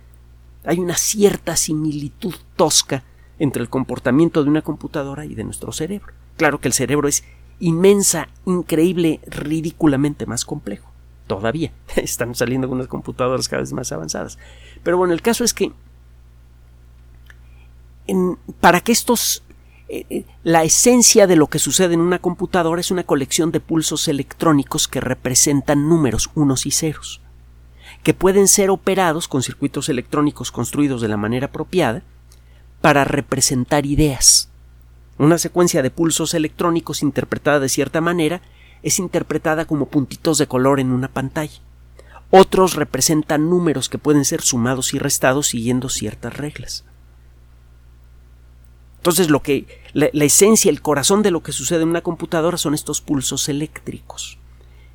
Hay 0.66 0.80
una 0.80 0.98
cierta 0.98 1.56
similitud 1.56 2.36
tosca 2.56 3.04
entre 3.40 3.62
el 3.62 3.70
comportamiento 3.70 4.44
de 4.44 4.50
una 4.50 4.62
computadora 4.64 5.26
y 5.26 5.36
de 5.36 5.44
nuestro 5.44 5.72
cerebro. 5.72 6.14
Claro 6.38 6.60
que 6.60 6.68
el 6.68 6.74
cerebro 6.74 7.08
es 7.08 7.24
inmensa, 7.62 8.28
increíble, 8.46 9.22
ridículamente 9.26 10.26
más 10.26 10.44
complejo. 10.44 10.92
Todavía 11.28 11.72
están 11.96 12.36
saliendo 12.36 12.68
unas 12.68 12.88
computadoras 12.88 13.48
cada 13.48 13.62
vez 13.62 13.72
más 13.72 13.92
avanzadas. 13.94 14.38
Pero 14.84 14.98
bueno, 14.98 15.14
el 15.14 15.22
caso 15.22 15.46
es 15.46 15.54
que 15.54 15.72
para 18.60 18.82
que 18.82 18.92
estos 18.92 19.44
eh, 19.88 20.06
eh, 20.10 20.26
la 20.44 20.64
esencia 20.64 21.28
de 21.28 21.36
lo 21.36 21.48
que 21.48 21.60
sucede 21.60 21.94
en 21.94 22.00
una 22.00 22.20
computadora 22.20 22.80
es 22.80 22.92
una 22.92 23.04
colección 23.04 23.52
de 23.52 23.60
pulsos 23.60 24.08
electrónicos 24.08 24.88
que 24.88 25.02
representan 25.02 25.88
números 25.88 26.30
unos 26.34 26.66
y 26.66 26.72
ceros, 26.72 27.22
que 28.04 28.14
pueden 28.14 28.48
ser 28.48 28.70
operados 28.70 29.28
con 29.28 29.44
circuitos 29.44 29.90
electrónicos 29.90 30.52
construidos 30.52 31.02
de 31.02 31.10
la 31.10 31.18
manera 31.18 31.48
apropiada 31.48 32.04
para 32.80 33.04
representar 33.04 33.86
ideas. 33.86 34.51
Una 35.22 35.38
secuencia 35.38 35.84
de 35.84 35.92
pulsos 35.92 36.34
electrónicos 36.34 37.04
interpretada 37.04 37.60
de 37.60 37.70
cierta 37.70 38.02
manera 38.02 38.42
es 38.82 38.98
interpretada 38.98 39.66
como 39.66 39.86
puntitos 39.86 40.40
de 40.40 40.48
color 40.48 40.80
en 40.80 40.92
una 40.92 41.10
pantalla. 41.10 41.62
Otros 42.32 42.74
representan 42.74 43.48
números 43.48 43.88
que 43.88 44.00
pueden 44.00 44.26
ser 44.26 44.42
sumados 44.42 44.96
y 44.96 44.98
restados 44.98 45.46
siguiendo 45.46 45.90
ciertas 45.90 46.36
reglas. 46.36 46.86
Entonces, 48.98 49.30
lo 49.30 49.44
que 49.44 49.68
la, 49.94 50.08
esencia, 50.26 50.72
el 50.72 50.82
corazón 50.82 51.22
de 51.22 51.30
lo 51.30 51.44
que 51.44 51.52
sucede 51.52 51.84
en 51.84 51.90
una 51.90 52.02
computadora 52.02 52.58
son 52.58 52.74
estos 52.74 53.00
pulsos 53.02 53.48
eléctricos. 53.48 54.40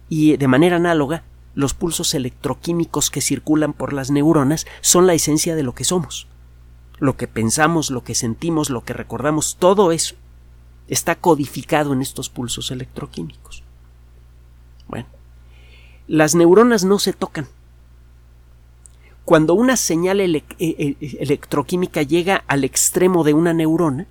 Y 0.08 0.36
de 0.38 0.48
manera 0.48 0.74
análoga, 0.74 1.22
los 1.54 1.72
pulsos 1.72 2.14
electroquímicos 2.14 3.10
que 3.10 3.20
circulan 3.20 3.74
por 3.74 3.92
las 3.92 4.10
neuronas 4.10 4.66
son 4.80 5.06
la 5.06 5.14
esencia 5.14 5.54
de 5.54 5.62
lo 5.62 5.76
que 5.76 5.84
somos. 5.84 6.26
Lo 6.98 7.16
que 7.16 7.28
pensamos, 7.28 7.90
lo 7.90 8.02
que 8.04 8.14
sentimos, 8.14 8.70
lo 8.70 8.84
que 8.84 8.92
recordamos, 8.92 9.56
todo 9.58 9.92
eso 9.92 10.14
está 10.88 11.16
codificado 11.16 11.92
en 11.92 12.00
estos 12.00 12.30
pulsos 12.30 12.70
electroquímicos. 12.70 13.62
Bueno, 14.88 15.06
las 16.06 16.34
neuronas 16.34 16.84
no 16.84 16.98
se 16.98 17.12
tocan. 17.12 17.46
Cuando 19.24 19.54
una 19.54 19.76
señal 19.76 20.20
e-, 20.20 20.44
e-, 20.58 20.96
electroquímica 21.20 22.02
llega 22.02 22.44
al 22.46 22.64
extremo 22.64 23.24
de 23.24 23.34
una 23.34 23.52
neurona, 23.52 24.06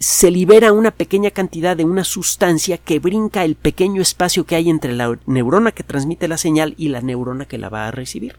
se 0.00 0.32
libera 0.32 0.72
una 0.72 0.90
pequeña 0.90 1.30
cantidad 1.30 1.76
de 1.76 1.84
una 1.84 2.02
sustancia 2.02 2.76
que 2.76 2.98
brinca 2.98 3.44
el 3.44 3.54
pequeño 3.54 4.02
espacio 4.02 4.44
que 4.44 4.56
hay 4.56 4.68
entre 4.68 4.94
la 4.94 5.16
neurona 5.26 5.70
que 5.70 5.84
transmite 5.84 6.26
la 6.26 6.38
señal 6.38 6.74
y 6.76 6.88
la 6.88 7.00
neurona 7.02 7.46
que 7.46 7.56
la 7.56 7.68
va 7.68 7.86
a 7.86 7.92
recibir. 7.92 8.36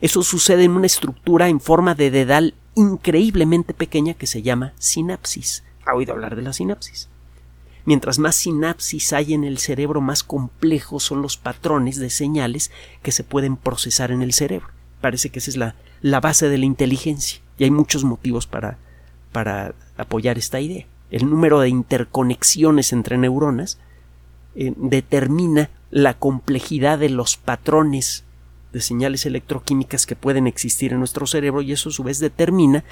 Eso 0.00 0.22
sucede 0.22 0.64
en 0.64 0.72
una 0.72 0.86
estructura 0.86 1.48
en 1.48 1.60
forma 1.60 1.94
de 1.94 2.10
dedal 2.10 2.54
increíblemente 2.74 3.74
pequeña 3.74 4.14
que 4.14 4.26
se 4.26 4.42
llama 4.42 4.72
sinapsis. 4.78 5.62
¿Ha 5.84 5.94
oído 5.94 6.12
hablar 6.12 6.36
de 6.36 6.42
la 6.42 6.52
sinapsis? 6.52 7.08
Mientras 7.84 8.18
más 8.18 8.36
sinapsis 8.36 9.12
hay 9.12 9.34
en 9.34 9.44
el 9.44 9.58
cerebro, 9.58 10.00
más 10.00 10.22
complejos 10.22 11.02
son 11.02 11.22
los 11.22 11.36
patrones 11.36 11.98
de 11.98 12.10
señales 12.10 12.70
que 13.02 13.12
se 13.12 13.24
pueden 13.24 13.56
procesar 13.56 14.10
en 14.12 14.22
el 14.22 14.32
cerebro. 14.32 14.68
Parece 15.00 15.30
que 15.30 15.38
esa 15.38 15.50
es 15.50 15.56
la, 15.56 15.74
la 16.02 16.20
base 16.20 16.48
de 16.48 16.58
la 16.58 16.66
inteligencia 16.66 17.40
y 17.58 17.64
hay 17.64 17.70
muchos 17.70 18.04
motivos 18.04 18.46
para, 18.46 18.78
para 19.32 19.74
apoyar 19.96 20.38
esta 20.38 20.60
idea. 20.60 20.86
El 21.10 21.28
número 21.28 21.60
de 21.60 21.68
interconexiones 21.68 22.92
entre 22.92 23.18
neuronas 23.18 23.78
eh, 24.54 24.72
determina 24.76 25.70
la 25.90 26.14
complejidad 26.14 26.98
de 26.98 27.10
los 27.10 27.36
patrones 27.36 28.24
de 28.72 28.80
señales 28.80 29.26
electroquímicas 29.26 30.06
que 30.06 30.16
pueden 30.16 30.46
existir 30.46 30.92
en 30.92 30.98
nuestro 30.98 31.26
cerebro 31.26 31.62
y 31.62 31.72
eso 31.72 31.88
a 31.88 31.92
su 31.92 32.02
vez 32.02 32.18
determina 32.18 32.84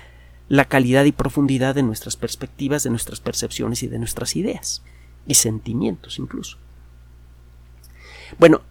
la 0.49 0.65
calidad 0.65 1.05
y 1.05 1.13
profundidad 1.13 1.75
de 1.75 1.83
nuestras 1.83 2.17
perspectivas, 2.17 2.83
de 2.83 2.91
nuestras 2.91 3.21
percepciones 3.21 3.83
y 3.83 3.87
de 3.87 3.99
nuestras 3.99 4.35
ideas 4.35 4.83
y 5.27 5.35
sentimientos 5.35 6.19
incluso. 6.19 6.57
Bueno, 8.39 8.63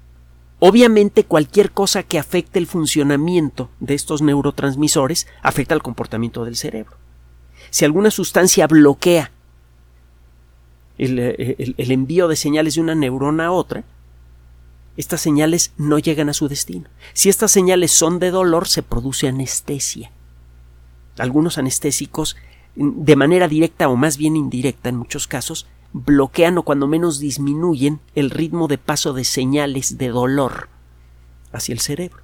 obviamente 0.59 1.23
cualquier 1.23 1.71
cosa 1.71 2.03
que 2.03 2.19
afecte 2.19 2.59
el 2.59 2.67
funcionamiento 2.67 3.69
de 3.79 3.93
estos 3.93 4.21
neurotransmisores 4.21 5.27
afecta 5.41 5.75
al 5.75 5.83
comportamiento 5.83 6.45
del 6.45 6.55
cerebro. 6.55 6.97
Si 7.69 7.85
alguna 7.85 8.11
sustancia 8.11 8.65
bloquea 8.67 9.31
el, 10.97 11.19
el 11.19 11.91
envío 11.91 12.27
de 12.27 12.35
señales 12.35 12.75
de 12.75 12.81
una 12.81 12.95
neurona 12.95 13.47
a 13.47 13.51
otra, 13.51 13.83
estas 14.97 15.21
señales 15.21 15.71
no 15.77 15.99
llegan 15.99 16.29
a 16.29 16.33
su 16.33 16.47
destino. 16.49 16.89
Si 17.13 17.29
estas 17.29 17.51
señales 17.51 17.91
son 17.91 18.19
de 18.19 18.31
dolor, 18.31 18.67
se 18.67 18.83
produce 18.83 19.27
anestesia 19.27 20.11
algunos 21.19 21.57
anestésicos 21.57 22.35
de 22.75 23.15
manera 23.15 23.47
directa 23.47 23.89
o 23.89 23.95
más 23.95 24.17
bien 24.17 24.35
indirecta 24.35 24.89
en 24.89 24.97
muchos 24.97 25.27
casos 25.27 25.67
bloquean 25.93 26.57
o 26.57 26.63
cuando 26.63 26.87
menos 26.87 27.19
disminuyen 27.19 27.99
el 28.13 28.29
ritmo 28.29 28.67
de 28.67 28.77
paso 28.77 29.13
de 29.13 29.23
señales 29.23 29.97
de 29.97 30.09
dolor 30.09 30.69
hacia 31.51 31.73
el 31.73 31.79
cerebro. 31.79 32.21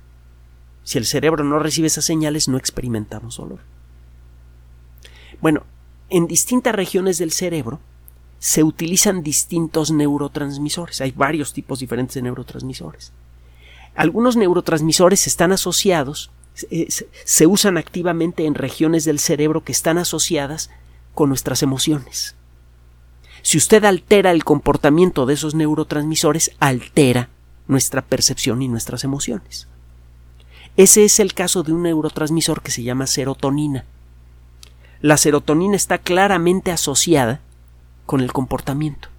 Si 0.84 0.98
el 0.98 1.06
cerebro 1.06 1.44
no 1.44 1.60
recibe 1.60 1.88
esas 1.88 2.06
señales 2.06 2.48
no 2.48 2.58
experimentamos 2.58 3.38
dolor. 3.38 3.60
Bueno, 5.42 5.64
en 6.10 6.28
distintas 6.28 6.76
regiones 6.76 7.18
del 7.18 7.32
cerebro 7.32 7.80
se 8.44 8.62
utilizan 8.62 9.24
distintos 9.24 9.90
neurotransmisores. 9.90 11.00
Hay 11.00 11.12
varios 11.12 11.54
tipos 11.54 11.80
diferentes 11.80 12.16
de 12.16 12.24
neurotransmisores. 12.24 13.14
Algunos 13.96 14.36
neurotransmisores 14.36 15.28
están 15.28 15.54
asociados 15.54 16.30
eh, 16.70 16.90
se 17.24 17.48
usan 17.48 17.78
activamente 17.78 18.46
en 18.46 18.54
regiones 18.54 19.06
del 19.06 19.20
cerebro 19.20 19.64
que 19.64 19.72
están 19.72 19.98
asociadas 19.98 20.72
con 21.14 21.30
nuestras 21.30 21.64
emociones. 21.64 22.36
Si 23.44 23.58
usted 23.58 23.86
altera 23.86 24.32
el 24.32 24.44
comportamiento 24.44 25.26
de 25.26 25.36
esos 25.36 25.56
neurotransmisores, 25.56 26.52
altera 26.60 27.30
nuestra 27.70 28.02
percepción 28.02 28.62
y 28.62 28.68
nuestras 28.68 29.06
emociones. 29.06 29.70
Ese 30.76 31.06
es 31.06 31.22
el 31.22 31.34
caso 31.34 31.64
de 31.64 31.72
un 31.72 31.84
neurotransmisor 31.84 32.62
que 32.62 32.72
se 32.72 32.84
llama 32.84 33.08
serotonina. 33.08 33.86
La 35.00 35.16
serotonina 35.16 35.78
está 35.78 35.98
claramente 35.98 36.72
asociada 36.72 37.40
con 38.06 38.22
el 38.22 38.34
comportamiento. 38.34 39.10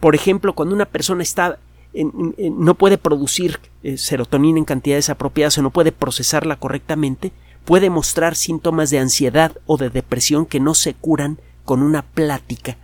Por 0.00 0.14
ejemplo, 0.14 0.54
cuando 0.54 0.74
una 0.74 0.86
persona 0.86 1.22
está 1.22 1.58
no 2.02 2.74
puede 2.74 2.98
producir 2.98 3.58
eh, 3.82 3.96
serotonina 3.96 4.58
en 4.58 4.66
cantidades 4.66 5.08
apropiadas 5.08 5.56
o 5.56 5.62
no 5.62 5.70
puede 5.70 5.92
procesarla 5.92 6.56
correctamente, 6.56 7.32
puede 7.64 7.90
mostrar 7.90 8.36
síntomas 8.36 8.90
de 8.90 8.98
ansiedad 8.98 9.56
o 9.66 9.76
de 9.78 9.90
depresión 9.90 10.46
que 10.46 10.60
no 10.60 10.74
se 10.74 10.94
curan 10.94 11.38
con 11.64 11.82
una 11.82 12.02
plática 12.02 12.76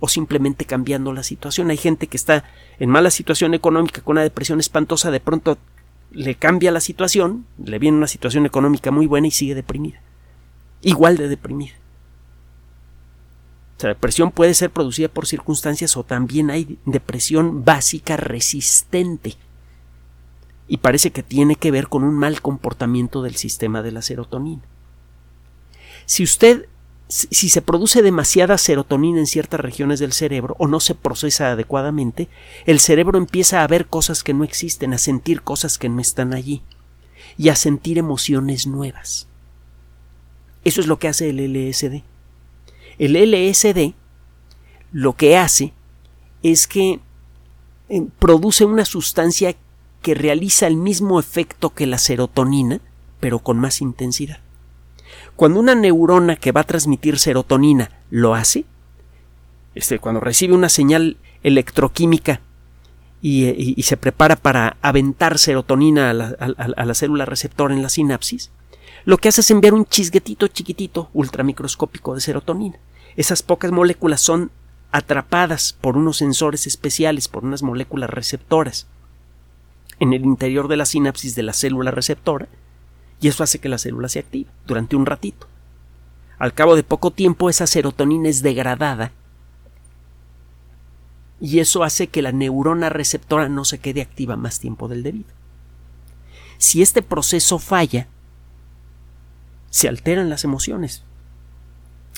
o 0.00 0.08
simplemente 0.08 0.64
cambiando 0.64 1.12
la 1.12 1.22
situación. 1.22 1.70
Hay 1.70 1.76
gente 1.76 2.06
que 2.06 2.16
está 2.16 2.44
en 2.78 2.90
mala 2.90 3.10
situación 3.10 3.54
económica 3.54 4.02
con 4.02 4.14
una 4.14 4.22
depresión 4.22 4.60
espantosa, 4.60 5.10
de 5.10 5.20
pronto 5.20 5.58
le 6.10 6.34
cambia 6.34 6.70
la 6.70 6.80
situación, 6.80 7.46
le 7.62 7.78
viene 7.78 7.96
una 7.96 8.06
situación 8.06 8.46
económica 8.46 8.90
muy 8.90 9.06
buena 9.06 9.26
y 9.26 9.30
sigue 9.30 9.54
deprimida. 9.54 10.00
Igual 10.82 11.16
de 11.16 11.28
deprimida. 11.28 11.74
La 13.80 13.90
depresión 13.90 14.32
puede 14.32 14.54
ser 14.54 14.70
producida 14.70 15.08
por 15.08 15.26
circunstancias 15.26 15.96
o 15.96 16.02
también 16.02 16.50
hay 16.50 16.78
depresión 16.84 17.64
básica 17.64 18.16
resistente. 18.16 19.36
Y 20.66 20.78
parece 20.78 21.12
que 21.12 21.22
tiene 21.22 21.54
que 21.54 21.70
ver 21.70 21.88
con 21.88 22.02
un 22.02 22.14
mal 22.14 22.42
comportamiento 22.42 23.22
del 23.22 23.36
sistema 23.36 23.82
de 23.82 23.92
la 23.92 24.02
serotonina. 24.02 24.62
Si 26.06 26.24
usted, 26.24 26.66
si 27.06 27.48
se 27.48 27.62
produce 27.62 28.02
demasiada 28.02 28.58
serotonina 28.58 29.20
en 29.20 29.26
ciertas 29.26 29.60
regiones 29.60 30.00
del 30.00 30.12
cerebro 30.12 30.56
o 30.58 30.66
no 30.66 30.80
se 30.80 30.94
procesa 30.94 31.52
adecuadamente, 31.52 32.28
el 32.66 32.80
cerebro 32.80 33.16
empieza 33.16 33.62
a 33.62 33.66
ver 33.66 33.86
cosas 33.86 34.24
que 34.24 34.34
no 34.34 34.42
existen, 34.42 34.92
a 34.92 34.98
sentir 34.98 35.42
cosas 35.42 35.78
que 35.78 35.88
no 35.88 36.00
están 36.00 36.34
allí 36.34 36.62
y 37.36 37.50
a 37.50 37.56
sentir 37.56 37.96
emociones 37.96 38.66
nuevas. 38.66 39.28
Eso 40.64 40.80
es 40.80 40.86
lo 40.88 40.98
que 40.98 41.08
hace 41.08 41.30
el 41.30 41.38
LSD. 41.38 42.02
El 42.98 43.14
LSD 43.14 43.94
lo 44.92 45.14
que 45.14 45.36
hace 45.36 45.72
es 46.42 46.66
que 46.66 47.00
eh, 47.88 48.06
produce 48.18 48.64
una 48.64 48.84
sustancia 48.84 49.54
que 50.02 50.14
realiza 50.14 50.66
el 50.66 50.76
mismo 50.76 51.18
efecto 51.18 51.70
que 51.70 51.86
la 51.86 51.98
serotonina, 51.98 52.80
pero 53.20 53.40
con 53.40 53.58
más 53.58 53.80
intensidad. 53.80 54.38
Cuando 55.36 55.60
una 55.60 55.74
neurona 55.74 56.36
que 56.36 56.52
va 56.52 56.62
a 56.62 56.64
transmitir 56.64 57.18
serotonina 57.18 57.90
lo 58.10 58.34
hace, 58.34 58.64
este, 59.74 59.98
cuando 59.98 60.20
recibe 60.20 60.54
una 60.54 60.68
señal 60.68 61.16
electroquímica 61.42 62.40
y, 63.20 63.44
eh, 63.44 63.82
se 63.82 63.96
prepara 63.96 64.36
para 64.36 64.76
aventar 64.82 65.38
serotonina 65.38 66.10
a 66.10 66.14
la, 66.14 66.94
célula 66.94 67.24
receptor 67.24 67.72
en 67.72 67.82
la 67.82 67.88
sinapsis, 67.88 68.50
lo 69.04 69.18
que 69.18 69.28
hace 69.28 69.40
es 69.40 69.50
enviar 69.50 69.74
un 69.74 69.86
chisguetito 69.86 70.48
chiquitito 70.48 71.10
ultramicroscópico 71.14 72.14
de 72.14 72.20
serotonina. 72.20 72.78
Esas 73.18 73.42
pocas 73.42 73.72
moléculas 73.72 74.20
son 74.20 74.52
atrapadas 74.92 75.72
por 75.72 75.96
unos 75.96 76.18
sensores 76.18 76.68
especiales, 76.68 77.26
por 77.26 77.44
unas 77.44 77.64
moléculas 77.64 78.08
receptoras 78.08 78.86
en 79.98 80.12
el 80.12 80.24
interior 80.24 80.68
de 80.68 80.76
la 80.76 80.86
sinapsis 80.86 81.34
de 81.34 81.42
la 81.42 81.52
célula 81.52 81.90
receptora, 81.90 82.46
y 83.20 83.26
eso 83.26 83.42
hace 83.42 83.58
que 83.58 83.68
la 83.68 83.78
célula 83.78 84.08
se 84.08 84.20
active 84.20 84.48
durante 84.68 84.94
un 84.94 85.04
ratito. 85.04 85.48
Al 86.38 86.54
cabo 86.54 86.76
de 86.76 86.84
poco 86.84 87.10
tiempo 87.10 87.50
esa 87.50 87.66
serotonina 87.66 88.28
es 88.28 88.40
degradada 88.40 89.10
y 91.40 91.58
eso 91.58 91.82
hace 91.82 92.06
que 92.06 92.22
la 92.22 92.30
neurona 92.30 92.88
receptora 92.88 93.48
no 93.48 93.64
se 93.64 93.80
quede 93.80 94.00
activa 94.00 94.36
más 94.36 94.60
tiempo 94.60 94.86
del 94.86 95.02
debido. 95.02 95.30
Si 96.58 96.82
este 96.82 97.02
proceso 97.02 97.58
falla, 97.58 98.06
se 99.70 99.88
alteran 99.88 100.30
las 100.30 100.44
emociones, 100.44 101.02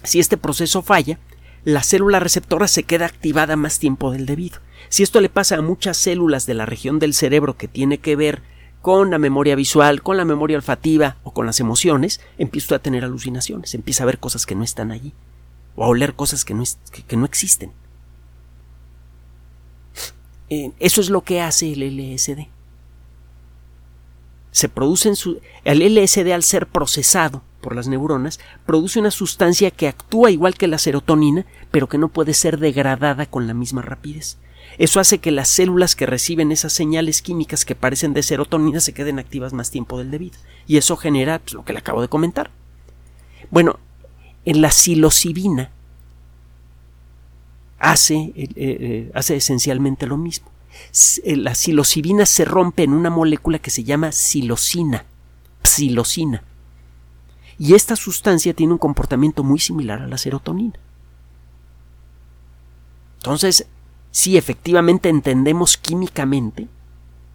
Si 0.03 0.19
este 0.19 0.37
proceso 0.37 0.83
falla, 0.83 1.19
la 1.65 1.83
célula 1.83 2.21
receptora 2.21 2.69
se 2.69 2.85
queda 2.85 3.07
activada 3.07 3.57
más 3.57 3.79
tiempo 3.79 4.13
del 4.13 4.27
debido. 4.27 4.59
Si 4.89 5.03
esto 5.03 5.21
le 5.21 5.29
pasa 5.29 5.57
a 5.57 5.63
muchas 5.63 5.97
células 5.97 6.47
de 6.47 6.55
la 6.55 6.67
región 6.67 6.99
del 6.99 7.15
cerebro 7.15 7.57
que 7.57 7.69
tiene 7.69 7.99
que 7.99 8.17
ver 8.17 8.43
con 8.81 9.11
la 9.11 9.19
memoria 9.19 9.57
visual, 9.57 10.03
con 10.03 10.17
la 10.17 10.25
memoria 10.25 10.57
olfativa 10.57 11.19
o 11.23 11.33
con 11.33 11.45
las 11.45 11.61
emociones, 11.61 12.21
empieza 12.39 12.77
a 12.77 12.79
tener 12.79 13.05
alucinaciones, 13.05 13.75
empieza 13.75 14.05
a 14.05 14.07
ver 14.07 14.19
cosas 14.19 14.47
que 14.47 14.55
no 14.55 14.65
están 14.65 14.91
allí, 14.91 15.13
o 15.77 15.85
a 15.85 15.89
oler 15.89 16.15
cosas 16.15 16.45
que 16.45 16.55
no, 16.55 16.65
que 17.07 17.17
no 17.17 17.27
existen. 17.27 17.73
Eh, 20.49 20.73
eso 20.81 21.01
es 21.01 21.11
lo 21.11 21.23
que 21.23 21.43
hace 21.43 21.73
el 21.73 21.83
LSD. 21.97 22.49
Se 24.51 24.69
produce 24.69 25.11
en 25.11 25.17
su, 25.17 25.41
el 25.65 25.95
LSD 25.95 26.33
al 26.33 26.43
ser 26.43 26.67
procesado 26.67 27.43
por 27.61 27.75
las 27.75 27.89
neuronas 27.89 28.41
produce 28.67 28.99
una 28.99 29.11
sustancia 29.11 29.71
que 29.71 29.89
actúa 29.89 30.31
igual 30.31 30.55
que 30.55 30.69
la 30.69 30.79
serotonina, 30.79 31.47
pero 31.71 31.89
que 31.89 31.99
no 31.99 32.09
puede 32.09 32.35
ser 32.35 32.59
degradada 32.59 33.27
con 33.27 33.47
la 33.47 33.55
misma 33.55 33.83
rapidez. 33.83 34.39
Eso 34.79 35.01
hace 35.01 35.19
que 35.19 35.31
las 35.31 35.49
células 35.49 35.95
que 35.95 36.07
reciben 36.07 36.53
esas 36.53 36.73
señales 36.73 37.23
químicas 37.23 37.65
que 37.65 37.75
parecen 37.75 38.15
de 38.15 38.23
serotonina 38.23 38.81
se 38.81 38.95
queden 38.95 39.19
activas 39.19 39.53
más 39.53 39.71
tiempo 39.71 39.99
del 39.99 40.11
debido. 40.11 40.39
Y 40.67 40.77
eso 40.77 40.97
genera 40.97 41.39
pues, 41.39 41.55
lo 41.55 41.65
que 41.65 41.73
le 41.73 41.81
acabo 41.81 42.01
de 42.01 42.09
comentar. 42.09 42.51
Bueno, 43.51 43.79
en 44.45 44.63
la 44.63 44.71
psilocibina 44.71 45.71
hace, 47.79 48.33
eh, 48.35 48.49
eh, 48.57 49.11
hace 49.15 49.37
esencialmente 49.37 50.07
lo 50.07 50.17
mismo. 50.17 50.49
Eh, 51.25 51.37
la 51.37 51.55
psilocibina 51.55 52.27
se 52.27 52.45
rompe 52.45 52.85
en 52.85 52.93
una 52.93 53.11
molécula 53.11 53.59
que 53.59 53.71
se 53.71 53.85
llama 53.85 54.13
psilocina. 54.13 55.05
Psilocina. 55.63 56.45
Y 57.61 57.75
esta 57.75 57.95
sustancia 57.95 58.55
tiene 58.55 58.73
un 58.73 58.79
comportamiento 58.79 59.45
muy 59.45 59.59
similar 59.59 60.01
a 60.01 60.07
la 60.09 60.17
serotonina. 60.17 60.79
Entonces, 63.19 63.67
si 64.11 64.39
efectivamente 64.39 65.11
entendemos 65.11 65.77
químicamente, 65.77 66.69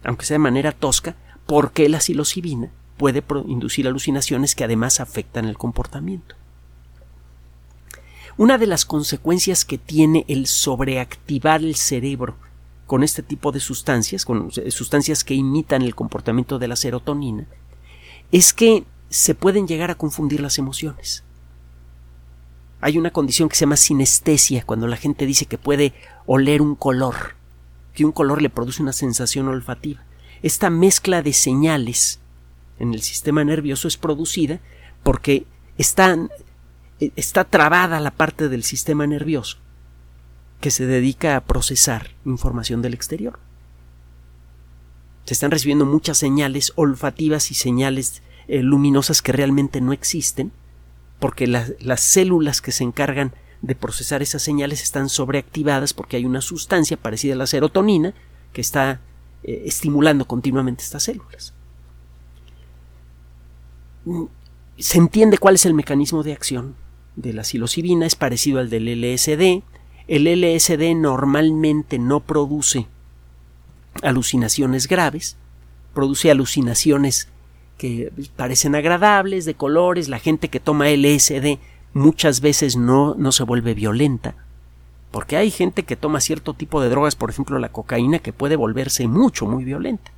aunque 0.02 0.26
sea 0.26 0.34
de 0.34 0.40
manera 0.40 0.72
tosca, 0.72 1.14
por 1.46 1.70
qué 1.70 1.88
la 1.88 2.00
psilocibina 2.00 2.72
puede 2.96 3.22
inducir 3.46 3.86
alucinaciones 3.86 4.56
que 4.56 4.64
además 4.64 4.98
afectan 4.98 5.44
el 5.44 5.56
comportamiento. 5.56 6.34
Una 8.36 8.58
de 8.58 8.66
las 8.66 8.84
consecuencias 8.84 9.64
que 9.64 9.78
tiene 9.78 10.24
el 10.26 10.48
sobreactivar 10.48 11.60
el 11.60 11.76
cerebro 11.76 12.34
con 12.88 13.04
este 13.04 13.22
tipo 13.22 13.52
de 13.52 13.60
sustancias, 13.60 14.24
con 14.24 14.50
sustancias 14.50 15.22
que 15.22 15.34
imitan 15.34 15.82
el 15.82 15.94
comportamiento 15.94 16.58
de 16.58 16.66
la 16.66 16.74
serotonina, 16.74 17.46
es 18.32 18.52
que 18.52 18.84
se 19.08 19.34
pueden 19.34 19.66
llegar 19.66 19.90
a 19.90 19.96
confundir 19.96 20.40
las 20.40 20.58
emociones. 20.58 21.24
Hay 22.80 22.98
una 22.98 23.10
condición 23.10 23.48
que 23.48 23.56
se 23.56 23.60
llama 23.60 23.76
sinestesia, 23.76 24.64
cuando 24.64 24.86
la 24.86 24.96
gente 24.96 25.26
dice 25.26 25.46
que 25.46 25.58
puede 25.58 25.94
oler 26.26 26.60
un 26.60 26.74
color, 26.74 27.34
que 27.94 28.04
un 28.04 28.12
color 28.12 28.42
le 28.42 28.50
produce 28.50 28.82
una 28.82 28.92
sensación 28.92 29.48
olfativa. 29.48 30.04
Esta 30.42 30.70
mezcla 30.70 31.22
de 31.22 31.32
señales 31.32 32.20
en 32.78 32.92
el 32.92 33.02
sistema 33.02 33.42
nervioso 33.44 33.88
es 33.88 33.96
producida 33.96 34.60
porque 35.02 35.46
están 35.78 36.30
eh, 37.00 37.10
está 37.16 37.44
trabada 37.44 38.00
la 38.00 38.10
parte 38.10 38.48
del 38.48 38.62
sistema 38.62 39.06
nervioso 39.06 39.58
que 40.60 40.70
se 40.70 40.86
dedica 40.86 41.36
a 41.36 41.44
procesar 41.44 42.10
información 42.24 42.82
del 42.82 42.94
exterior. 42.94 43.38
Se 45.24 45.34
están 45.34 45.50
recibiendo 45.50 45.84
muchas 45.84 46.18
señales 46.18 46.72
olfativas 46.76 47.50
y 47.50 47.54
señales 47.54 48.22
eh, 48.48 48.62
luminosas 48.62 49.22
que 49.22 49.32
realmente 49.32 49.80
no 49.80 49.92
existen, 49.92 50.52
porque 51.18 51.46
las 51.46 52.00
células 52.00 52.60
que 52.60 52.72
se 52.72 52.84
encargan 52.84 53.32
de 53.62 53.74
procesar 53.74 54.22
esas 54.22 54.42
señales 54.42 54.82
están 54.82 55.08
sobreactivadas 55.08 55.94
porque 55.94 56.18
hay 56.18 56.26
una 56.26 56.42
sustancia 56.42 56.96
parecida 56.96 57.32
a 57.32 57.38
la 57.38 57.46
serotonina 57.46 58.12
que 58.52 58.60
está 58.60 59.00
eh, 59.42 59.62
estimulando 59.64 60.26
continuamente 60.26 60.84
estas 60.84 61.04
células. 61.04 61.54
Mm, 64.04 64.24
se 64.78 64.98
entiende 64.98 65.38
cuál 65.38 65.54
es 65.54 65.64
el 65.64 65.72
mecanismo 65.72 66.22
de 66.22 66.32
acción 66.32 66.74
de 67.16 67.32
la 67.32 67.44
psilocibina 67.44 68.06
es 68.06 68.14
parecido 68.14 68.60
al 68.60 68.70
del 68.70 68.88
LSD. 68.88 69.62
El 70.06 70.26
LSD 70.26 70.94
normalmente 70.94 71.98
no 71.98 72.20
produce 72.20 72.86
alucinaciones 74.02 74.86
graves, 74.86 75.36
produce 75.94 76.30
alucinaciones 76.30 77.28
que 77.78 78.12
parecen 78.36 78.74
agradables, 78.74 79.44
de 79.44 79.54
colores. 79.54 80.08
La 80.08 80.18
gente 80.18 80.48
que 80.48 80.60
toma 80.60 80.88
LSD 80.90 81.58
muchas 81.92 82.40
veces 82.40 82.76
no, 82.76 83.14
no 83.14 83.32
se 83.32 83.44
vuelve 83.44 83.74
violenta, 83.74 84.34
porque 85.10 85.36
hay 85.36 85.50
gente 85.50 85.84
que 85.84 85.96
toma 85.96 86.20
cierto 86.20 86.54
tipo 86.54 86.80
de 86.80 86.88
drogas, 86.88 87.16
por 87.16 87.30
ejemplo 87.30 87.58
la 87.58 87.70
cocaína, 87.70 88.18
que 88.18 88.32
puede 88.32 88.56
volverse 88.56 89.08
mucho, 89.08 89.46
muy 89.46 89.64
violenta. 89.64 90.12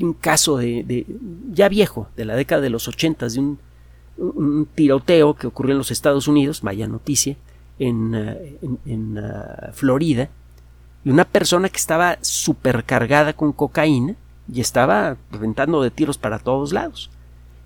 Un 0.00 0.12
caso 0.12 0.56
de, 0.56 0.82
de 0.82 1.06
ya 1.52 1.68
viejo, 1.68 2.08
de 2.16 2.24
la 2.24 2.34
década 2.34 2.60
de 2.62 2.70
los 2.70 2.88
ochentas, 2.88 3.34
de 3.34 3.40
un 3.40 3.58
un 4.16 4.66
tiroteo 4.74 5.34
que 5.34 5.46
ocurrió 5.46 5.72
en 5.72 5.78
los 5.78 5.90
Estados 5.90 6.28
Unidos, 6.28 6.62
vaya 6.62 6.86
noticia, 6.86 7.36
en, 7.78 8.14
eh, 8.14 8.58
en, 8.86 9.18
eh, 9.18 9.72
Florida, 9.72 10.30
y 11.04 11.10
una 11.10 11.24
persona 11.24 11.68
que 11.68 11.76
estaba 11.76 12.18
supercargada 12.22 13.32
con 13.34 13.52
cocaína 13.52 14.14
y 14.52 14.60
estaba 14.60 15.16
reventando 15.30 15.82
de 15.82 15.90
tiros 15.90 16.18
para 16.18 16.38
todos 16.38 16.72
lados. 16.72 17.10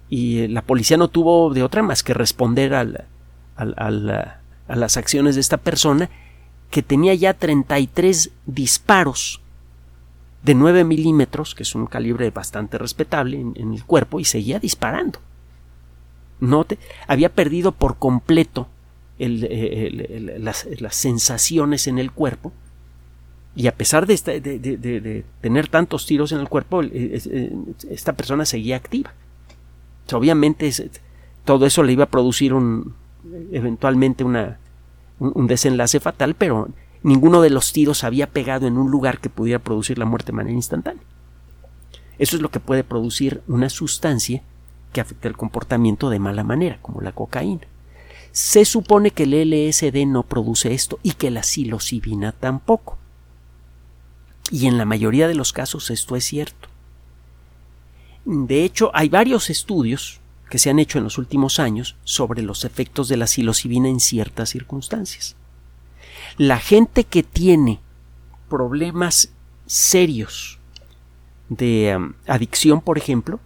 Y 0.09 0.41
eh, 0.41 0.49
la 0.49 0.63
policía 0.63 0.97
no 0.97 1.09
tuvo 1.09 1.53
de 1.53 1.63
otra 1.63 1.83
más 1.83 2.03
que 2.03 2.15
responder 2.15 2.75
a 2.75 2.85
las 4.69 4.97
acciones 4.97 5.35
de 5.35 5.41
esta 5.41 5.57
persona 5.57 6.11
que 6.71 6.83
tenía 6.83 7.15
ya 7.15 7.35
33 7.35 8.31
disparos 8.47 9.41
de 10.43 10.55
9 10.55 10.85
milímetros, 10.85 11.55
que 11.55 11.65
es 11.65 11.75
un 11.75 11.87
calibre 11.87 12.31
bastante 12.31 12.79
respetable 12.79 13.41
en 13.41 13.75
el 13.75 13.85
cuerpo, 13.85 14.21
y 14.21 14.25
seguía 14.25 14.59
disparando. 14.59 15.19
Note, 16.41 16.79
había 17.07 17.31
perdido 17.31 17.73
por 17.73 17.97
completo 17.99 18.69
las, 19.19 20.67
sensaciones 20.91 21.87
en 21.89 21.99
el 21.99 22.13
cuerpo 22.13 22.53
y 23.59 23.67
a 23.67 23.75
pesar 23.75 24.07
de, 24.07 25.25
tener 25.41 25.67
tantos 25.67 26.07
tiros 26.07 26.31
en 26.31 26.39
el 26.39 26.49
cuerpo, 26.49 26.81
eh, 26.85 27.53
esta 27.91 28.13
persona 28.13 28.45
seguía 28.45 28.77
activa. 28.77 29.13
obviamente 30.13 30.73
todo 31.45 31.67
eso 31.67 31.83
le 31.83 31.93
iba 31.93 32.05
a 32.05 32.09
producir 32.09 32.55
un, 32.55 32.95
eventualmente 33.51 34.23
un 34.23 35.47
desenlace 35.49 35.99
fatal, 35.99 36.37
pero 36.37 36.69
ninguno 37.03 37.41
de 37.41 37.51
los 37.51 37.73
tiros 37.73 38.05
había 38.05 38.29
pegado 38.29 38.69
en 38.69 38.79
un 38.79 38.93
lugar 38.93 39.19
que 39.19 39.29
pudiera 39.29 39.59
producir 39.59 39.99
la 39.99 40.05
muerte 40.05 40.27
de 40.31 40.37
manera 40.37 40.55
instantánea. 40.55 41.03
Eso 42.21 42.37
es 42.37 42.43
lo 42.43 42.53
que 42.53 42.61
puede 42.61 42.85
producir 42.85 43.43
una 43.49 43.71
sustancia 43.71 44.41
que 44.93 45.01
afecta 45.01 45.27
el 45.27 45.37
comportamiento 45.37 46.11
de 46.11 46.21
mala 46.21 46.45
manera, 46.45 46.79
como 46.81 47.01
la 47.01 47.11
cocaína. 47.11 47.67
Se 48.31 48.65
supone 48.65 49.11
que 49.11 49.25
el 49.25 49.33
LSD 49.33 50.07
no 50.07 50.23
produce 50.23 50.75
esto 50.75 51.01
y 51.03 51.15
que 51.15 51.33
la 51.33 51.43
psilocibina 51.43 52.31
tampoco. 52.31 52.98
Y 54.51 54.67
en 54.67 54.79
la 54.79 54.85
mayoría 54.85 55.29
de 55.29 55.35
los 55.35 55.53
casos 55.53 55.91
esto 55.91 56.17
es 56.17 56.25
cierto. 56.25 56.69
De 58.25 58.65
hecho, 58.65 58.91
hay 58.95 59.09
varios 59.09 59.51
estudios 59.51 60.21
que 60.51 60.59
se 60.59 60.71
han 60.71 60.79
hecho 60.79 60.99
en 60.99 61.05
los 61.05 61.19
últimos 61.19 61.59
años 61.59 61.97
sobre 62.05 62.43
los 62.43 62.65
efectos 62.65 63.09
de 63.09 63.17
la 63.17 63.27
psilocibina 63.27 63.89
en 63.89 64.01
ciertas 64.01 64.51
circunstancias. 64.51 65.37
La 66.37 66.59
gente 66.59 67.05
que 67.05 67.23
tiene 67.23 67.81
problemas 68.49 69.31
serios 69.67 70.59
de 71.49 71.95
um, 71.97 72.15
adicción, 72.27 72.81
por 72.81 72.99
ejemplo, 72.99 73.41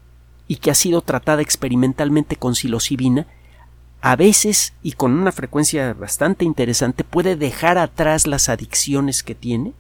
y 0.47 0.57
que 0.57 0.71
ha 0.71 0.75
sido 0.75 1.03
tratada 1.03 1.43
experimentalmente 1.43 2.37
con 2.37 2.55
psilocibina, 2.55 3.27
a 4.01 4.17
veces 4.17 4.73
y 4.83 4.93
con 4.93 5.13
una 5.13 5.31
frecuencia 5.31 5.95
bastante 5.95 6.45
interesante 6.45 7.05
puede 7.05 7.37
dejar 7.37 7.79
atrás 7.79 8.27
las 8.27 8.49
adicciones 8.49 9.23
que 9.23 9.37
tiene 9.37 9.75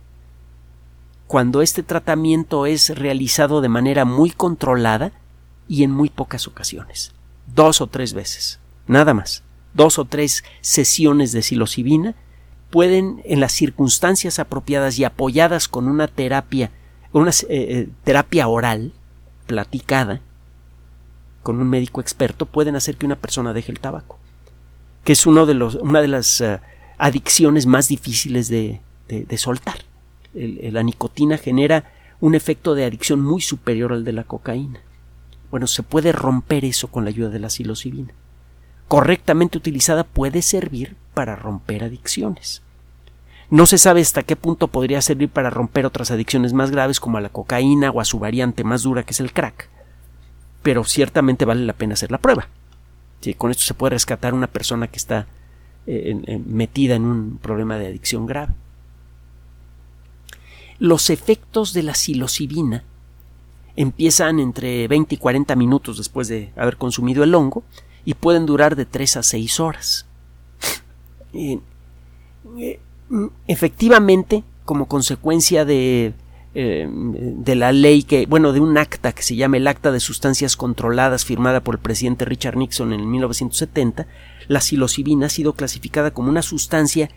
cuando 1.33 1.62
este 1.62 1.83
tratamiento 1.83 2.66
es 2.66 2.90
realizado 2.90 3.62
de 3.62 3.71
manera 3.71 4.05
muy 4.05 4.33
controlada 4.33 5.12
y 5.66 5.83
en 5.83 5.90
muy 5.90 6.11
pocas 6.11 6.47
ocasiones. 6.47 7.12
Dos 7.55 7.81
o 7.81 7.87
tres 7.87 8.12
veces. 8.12 8.61
Nada 8.87 9.14
más. 9.14 9.42
Dos 9.73 9.99
o 9.99 10.05
tres 10.05 10.45
sesiones 10.61 11.33
de 11.33 11.40
psilocibina 11.40 12.14
pueden, 12.68 13.23
en 13.25 13.40
las 13.40 13.53
circunstancias 13.53 14.38
apropiadas 14.38 14.99
y 14.99 15.05
apoyadas 15.05 15.68
con 15.68 15.88
una 15.88 16.07
terapia, 16.07 16.71
una 17.12 17.31
eh, 17.31 17.47
eh, 17.49 17.88
terapia 18.05 18.47
oral, 18.47 18.92
platicada, 19.47 20.21
con 21.42 21.62
un 21.62 21.71
médico 21.71 22.03
experto 22.03 22.45
pueden 22.45 22.77
hacer 22.77 22.99
que 22.99 23.07
una 23.07 23.16
persona 23.16 23.55
deje 23.55 23.73
el 23.73 23.81
tabaco, 23.81 24.18
que 25.03 25.14
es 25.14 25.25
uno 25.25 25.47
de 25.47 25.55
los, 25.55 25.77
una 25.77 26.03
de 26.03 26.09
las 26.09 26.42
eh, 26.42 26.61
adicciones 26.99 27.64
más 27.64 27.88
difíciles 27.88 28.51
de, 28.51 28.83
soltar. 29.38 29.91
La 30.35 30.83
nicotina 30.83 31.38
genera 31.38 31.92
un 32.21 32.35
efecto 32.35 32.75
de 32.75 32.85
adicción 32.85 33.21
muy 33.21 33.40
superior 33.40 33.92
al 33.92 34.05
de 34.05 34.12
la 34.12 34.25
cocaína. 34.25 34.81
Bueno, 35.51 35.66
se 35.66 35.83
puede 35.83 36.12
romper 36.12 36.64
eso 36.64 36.88
con 36.88 37.05
la 37.05 37.11
ayuda 37.11 37.29
de 37.29 37.38
la 37.40 37.51
psilocibina. 37.51 38.12
correctamente 38.88 39.59
utilizada 39.59 40.05
puede 40.05 40.42
servir 40.42 40.97
para 41.14 41.35
romper 41.35 41.85
adicciones. 41.85 42.62
No 43.51 43.66
se 43.66 43.77
sabe 43.77 44.01
hasta 44.01 44.23
qué 44.23 44.37
punto 44.37 44.68
podría 44.68 45.03
servir 45.03 45.29
para 45.29 45.51
romper 45.51 45.85
otras 45.85 46.11
adicciones 46.11 46.53
más 46.53 46.71
graves 46.71 47.01
como 47.01 47.18
a 47.18 47.21
la 47.21 47.29
cocaína 47.29 47.90
o 47.90 48.01
a 48.01 48.05
su 48.05 48.18
variante 48.18 48.64
más 48.64 48.83
dura 48.83 49.03
que 49.03 49.11
es 49.11 49.21
el 49.21 49.33
crack. 49.33 49.68
Pero 50.62 50.85
ciertamente 50.85 51.45
vale 51.45 51.66
la 51.66 51.75
pena 51.75 51.95
hacer 51.95 52.11
la 52.11 52.18
prueba. 52.18 52.49
con 53.37 53.51
esto 53.51 53.62
se 53.62 53.75
puede 53.75 53.90
rescatar 53.90 54.33
una 54.33 54.47
persona 54.47 54.88
que 54.88 54.97
está 54.97 55.27
eh, 55.87 56.40
metida 56.47 56.95
en 56.95 57.05
un 57.05 57.38
problema 57.38 57.77
de 57.77 57.88
adicción 57.88 58.27
grave. 58.27 58.55
Los 60.78 61.11
efectos 61.11 61.72
de 61.72 61.82
la 61.82 61.94
psilocibina 61.94 62.85
empiezan 63.76 64.40
entre 64.40 64.87
20 64.88 65.14
y 65.14 65.18
40 65.18 65.56
minutos 65.56 65.98
después 65.98 66.28
de 66.28 66.52
haber 66.56 66.76
consumido 66.76 67.24
el 67.24 67.35
hongo 67.35 67.62
y 68.04 68.14
pueden 68.14 68.46
durar 68.46 68.76
de 68.76 68.85
3 68.85 69.18
a 69.18 69.22
6 69.22 69.61
horas. 69.61 70.06
Eh, 71.32 71.61
efectivamente, 73.46 74.44
como 74.64 74.87
consecuencia 74.87 75.64
de, 75.64 76.12
eh, 76.54 76.88
de 76.90 77.54
la 77.54 77.72
ley 77.72 78.02
que, 78.02 78.26
bueno, 78.26 78.52
de 78.52 78.61
un 78.61 78.76
acta 78.76 79.12
que 79.12 79.22
se 79.22 79.37
llama 79.37 79.56
el 79.56 79.66
Acta 79.66 79.92
de 79.92 80.00
Sustancias 80.00 80.56
Controladas 80.56 81.24
firmada 81.24 81.62
por 81.62 81.76
el 81.76 81.80
presidente 81.80 82.24
Richard 82.24 82.56
Nixon 82.56 82.92
en 82.92 83.11
1970, 83.11 84.06
la 84.48 84.61
psilocibina 84.61 85.26
ha 85.26 85.30
sido 85.30 85.54
clasificada 85.54 86.11
como 86.11 86.28
una 86.28 86.42
sustancia 86.42 87.11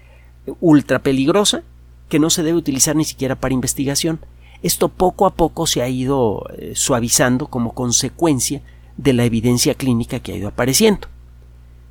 ultra 0.60 1.00
peligrosa 1.00 1.64
que 2.10 2.20
no 2.20 2.30
se 2.30 2.44
debe 2.44 2.58
utilizar 2.58 2.96
ni 2.96 3.06
siquiera 3.06 3.36
para 3.36 3.54
investigación. 3.54 4.20
Esto 4.64 4.90
poco 4.90 5.26
a 5.26 5.36
poco 5.36 5.68
se 5.68 5.82
ha 5.82 5.90
ido 5.90 6.44
suavizando 6.74 7.48
como 7.48 7.74
consecuencia 7.74 8.62
de 8.98 9.14
la 9.14 9.26
evidencia 9.26 9.76
clínica 9.76 10.20
que 10.20 10.34
ha 10.34 10.38
ido 10.38 10.48
apareciendo. 10.48 11.08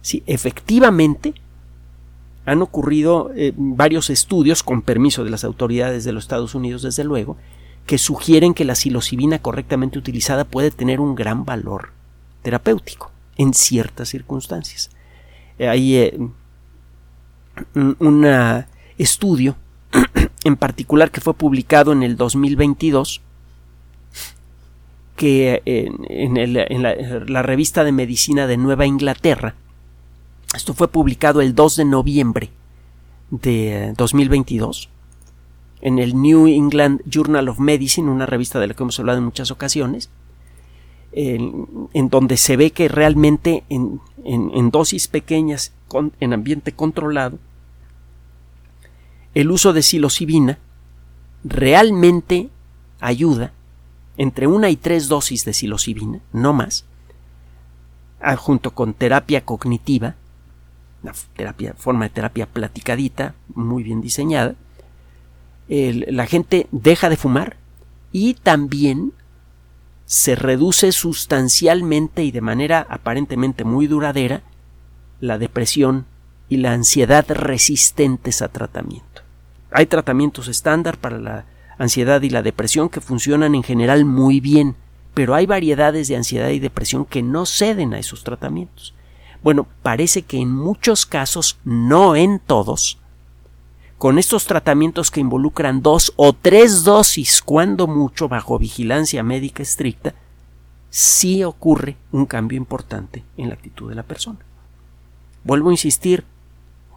Si 0.01 0.23
efectivamente 0.27 1.35
han 2.47 2.63
ocurrido 2.63 3.31
eh, 3.35 3.53
varios 3.57 4.11
estudios, 4.11 4.63
con 4.63 4.83
permiso 4.83 5.25
de 5.25 5.31
las 5.31 5.45
autoridades 5.45 6.05
de 6.05 6.13
los 6.13 6.25
Estados 6.25 6.55
Unidos, 6.55 6.83
desde 6.83 7.05
luego, 7.05 7.37
que 7.87 7.99
sugieren 7.99 8.55
que 8.55 8.65
la 8.65 8.75
psilocibina 8.75 9.39
correctamente 9.39 9.99
utilizada 9.99 10.45
puede 10.45 10.71
tener 10.71 11.01
un 11.01 11.15
gran 11.15 11.45
valor 11.45 11.91
terapéutico 12.43 13.11
en 13.37 13.55
ciertas 13.55 14.11
circunstancias. 14.11 14.91
Eh, 15.59 15.69
hay 15.69 15.97
eh, 15.97 16.19
un 17.75 18.65
estudio 18.99 19.57
en 20.45 20.57
particular 20.57 21.11
que 21.11 21.21
fue 21.21 21.35
publicado 21.35 21.93
en 21.93 22.03
el 22.03 22.17
2022 22.17 23.21
que 25.17 25.63
en, 25.65 27.33
la, 27.33 27.43
revista 27.43 27.85
de 27.85 27.93
medicina 27.93 28.49
de 28.49 28.57
Nueva 28.57 28.85
Inglaterra, 28.85 29.55
esto 30.55 30.75
fue 30.75 30.89
publicado 30.89 31.41
el 31.41 31.55
2 31.55 31.77
de 31.77 31.85
noviembre 31.85 32.51
de 33.31 33.95
2022 33.97 34.89
en 35.81 35.99
el 35.99 36.21
New 36.21 36.49
England 36.49 37.03
Journal 37.07 37.49
of 37.49 37.61
Medicine, 37.61 38.11
una 38.11 38.27
revista 38.27 38.59
de 38.59 38.67
la 38.67 38.75
que 38.75 38.83
hemos 38.83 38.99
hablado 38.99 39.19
en 39.19 39.25
muchas 39.25 39.51
ocasiones, 39.51 40.11
en, 41.13 42.09
donde 42.09 42.37
se 42.37 42.57
ve 42.57 42.73
que 42.73 42.89
realmente 42.89 43.63
en, 43.69 44.01
en 44.25 44.71
dosis 44.71 45.07
pequeñas, 45.07 45.73
en 46.19 46.33
ambiente 46.33 46.73
controlado, 46.73 47.39
el 49.35 49.51
uso 49.51 49.73
de 49.73 49.83
psilocibina 49.83 50.59
realmente 51.43 52.49
ayuda 53.01 53.53
entre 54.17 54.47
una 54.47 54.71
y 54.71 54.77
tres 54.77 55.09
dosis 55.09 55.45
de 55.45 55.53
psilocibina, 55.53 56.21
no 56.33 56.53
más, 56.53 56.85
junto 58.39 58.73
con 58.73 58.95
terapia 58.95 59.45
cognitiva, 59.45 60.15
una 61.03 61.13
terapia, 61.37 61.75
forma 61.77 62.05
de 62.05 62.11
terapia 62.11 62.47
platicadita, 62.47 63.35
muy 63.55 63.83
bien 63.83 64.01
diseñada, 64.01 64.55
la 65.69 66.27
gente 66.27 66.69
deja 66.71 67.11
de 67.11 67.17
fumar 67.17 67.57
y 68.13 68.35
también 68.35 69.13
se 70.07 70.37
reduce 70.37 70.93
sustancialmente 70.93 72.23
y 72.23 72.31
de 72.31 72.41
manera 72.41 72.87
aparentemente 72.89 73.65
muy 73.65 73.87
duradera 73.87 74.43
la 75.21 75.39
depresión 75.39 76.07
y 76.49 76.59
la 76.59 76.73
ansiedad 76.73 77.25
resistentes 77.29 78.43
a 78.43 78.49
tratamiento. 78.49 79.24
Hay 79.75 79.87
tratamientos 79.87 80.47
estándar 80.47 80.99
para 80.99 81.19
la 81.19 81.47
ansiedad 81.79 82.23
y 82.23 82.31
la 82.31 82.43
depresión 82.43 82.89
que 82.89 83.01
funcionan 83.01 83.57
en 83.57 83.65
general 83.65 84.05
muy 84.05 84.39
bien, 84.39 84.77
pero 85.15 85.35
hay 85.35 85.47
variedades 85.47 86.07
de 86.07 86.15
ansiedad 86.15 86.51
y 86.51 86.61
depresión 86.61 87.05
que 87.05 87.25
no 87.25 87.45
ceden 87.45 87.93
a 87.93 87.99
esos 87.99 88.23
tratamientos. 88.23 88.95
Bueno, 89.43 89.67
parece 89.83 90.23
que 90.23 90.39
en 90.39 90.53
muchos 90.53 91.07
casos, 91.07 91.59
no 91.65 92.15
en 92.15 92.39
todos, 92.39 92.99
con 93.99 94.21
estos 94.21 94.47
tratamientos 94.47 95.11
que 95.11 95.19
involucran 95.19 95.83
dos 95.83 96.13
o 96.15 96.35
tres 96.35 96.85
dosis, 96.85 97.43
cuando 97.43 97.89
mucho, 97.89 98.29
bajo 98.29 98.61
vigilancia 98.61 99.25
médica 99.25 99.65
estricta, 99.65 100.15
sí 100.89 101.43
ocurre 101.43 101.97
un 102.13 102.27
cambio 102.27 102.59
importante 102.59 103.25
en 103.37 103.49
la 103.49 103.55
actitud 103.55 103.89
de 103.89 103.97
la 103.97 104.05
persona. 104.05 104.39
Vuelvo 105.43 105.71
a 105.71 105.73
insistir, 105.73 106.25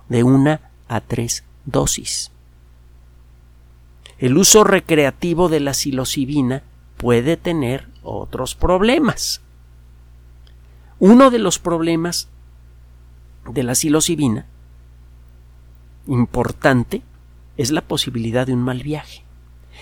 de 0.10 0.22
una 0.22 0.62
a 0.88 1.02
tres 1.02 1.44
dosis. 1.66 2.32
El 4.20 4.36
uso 4.36 4.64
recreativo 4.64 5.48
de 5.48 5.60
la 5.60 5.76
psilocibina 5.76 6.64
puede 6.98 7.38
tener 7.38 7.88
otros 8.02 8.56
problemas. 8.56 9.42
Uno 10.98 11.30
de 11.30 11.38
los 11.38 11.60
problemas 11.60 12.28
de 13.48 13.62
la 13.62 13.76
psilocibina 13.76 14.48
importante 16.08 17.04
es 17.58 17.70
la 17.70 17.82
posibilidad 17.82 18.48
de 18.48 18.54
un 18.54 18.64
mal 18.64 18.82
viaje. 18.82 19.24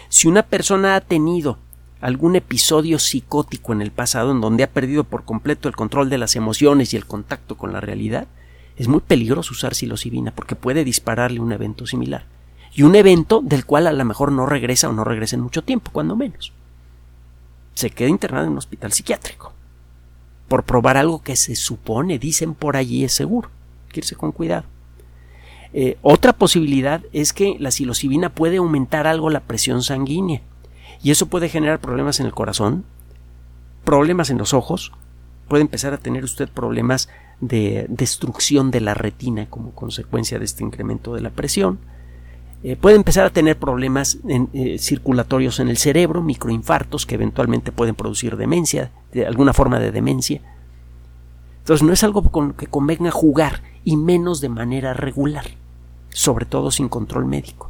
Si 0.10 0.28
una 0.28 0.44
persona 0.44 0.98
ha 0.98 1.02
tenido 1.02 1.58
algún 2.02 2.36
episodio 2.36 3.00
psicótico 3.00 3.72
en 3.72 3.82
el 3.82 3.92
pasado 3.92 4.34
en 4.34 4.42
donde 4.42 4.64
ha 4.64 4.70
perdido 4.70 5.06
por 5.06 5.24
completo 5.24 5.70
el 5.70 5.78
control 5.78 6.10
de 6.10 6.18
las 6.18 6.36
emociones 6.36 6.94
y 6.94 6.98
el 6.98 7.06
contacto 7.06 7.56
con 7.56 7.72
la 7.72 7.80
realidad, 7.80 8.28
es 8.76 8.90
muy 8.90 9.00
peligroso 9.00 9.54
usar 9.54 9.76
psilocibina 9.76 10.32
porque 10.32 10.58
puede 10.58 10.84
dispararle 10.84 11.40
un 11.40 11.54
evento 11.54 11.88
similar 11.88 12.35
y 12.76 12.84
un 12.84 12.96
evento 12.96 13.42
del 13.42 13.66
cual 13.66 13.88
a 13.88 13.94
lo 13.94 14.06
mejor 14.06 14.34
no 14.34 14.46
regresa 14.46 14.90
o 14.90 14.94
no 14.94 15.06
regresa 15.06 15.38
en 15.38 15.42
mucho 15.42 15.64
tiempo, 15.64 15.92
cuando 15.94 16.16
menos. 16.16 16.52
Se 17.74 17.90
queda 17.90 18.10
internado 18.10 18.46
en 18.46 18.52
un 18.52 18.58
hospital 18.58 18.92
psiquiátrico 18.92 19.54
por 20.50 20.64
probar 20.64 20.98
algo 20.98 21.24
que 21.24 21.36
se 21.38 21.56
supone, 21.56 22.20
dicen 22.20 22.54
por 22.54 22.78
allí, 22.78 23.04
es 23.04 23.14
seguro. 23.14 23.50
Hay 23.94 24.16
con 24.18 24.34
cuidado. 24.34 24.66
Eh, 25.72 25.98
otra 26.02 26.34
posibilidad 26.34 27.02
es 27.14 27.32
que 27.32 27.56
la 27.60 27.72
psilocibina 27.72 28.30
puede 28.30 28.58
aumentar 28.58 29.08
algo 29.08 29.30
la 29.30 29.40
presión 29.40 29.84
sanguínea 29.84 30.42
y 31.02 31.12
eso 31.12 31.28
puede 31.28 31.50
generar 31.50 31.80
problemas 31.80 32.20
en 32.20 32.26
el 32.26 32.34
corazón, 32.34 32.84
problemas 33.86 34.30
en 34.30 34.38
los 34.38 34.54
ojos, 34.54 34.92
puede 35.48 35.62
empezar 35.62 35.94
a 35.94 35.98
tener 35.98 36.26
usted 36.26 36.50
problemas 36.50 37.10
de 37.40 37.86
destrucción 37.90 38.70
de 38.70 38.82
la 38.82 38.94
retina 38.94 39.50
como 39.50 39.72
consecuencia 39.72 40.40
de 40.40 40.46
este 40.46 40.64
incremento 40.64 41.14
de 41.14 41.22
la 41.22 41.30
presión, 41.30 41.80
eh, 42.68 42.76
puede 42.76 42.96
empezar 42.96 43.28
a 43.28 43.30
tener 43.30 43.60
problemas 43.60 44.18
eh, 44.28 44.78
circulatorios 44.80 45.60
en 45.60 45.68
el 45.68 45.78
cerebro, 45.78 46.24
microinfartos 46.24 47.06
que 47.06 47.14
eventualmente 47.14 47.72
pueden 47.72 47.94
producir 47.94 48.38
demencia, 48.38 48.92
de 49.14 49.28
alguna 49.28 49.54
forma 49.54 49.78
de 49.78 49.92
demencia. 49.92 50.42
Entonces 51.60 51.86
no 51.86 51.94
es 51.94 52.04
algo 52.04 52.24
con 52.24 52.54
que 52.54 52.66
convenga 52.66 53.12
jugar 53.12 53.62
y 53.84 53.98
menos 53.98 54.42
de 54.42 54.50
manera 54.50 54.96
regular, 54.96 55.46
sobre 56.10 56.48
todo 56.48 56.72
sin 56.72 56.90
control 56.90 57.28
médico. 57.28 57.70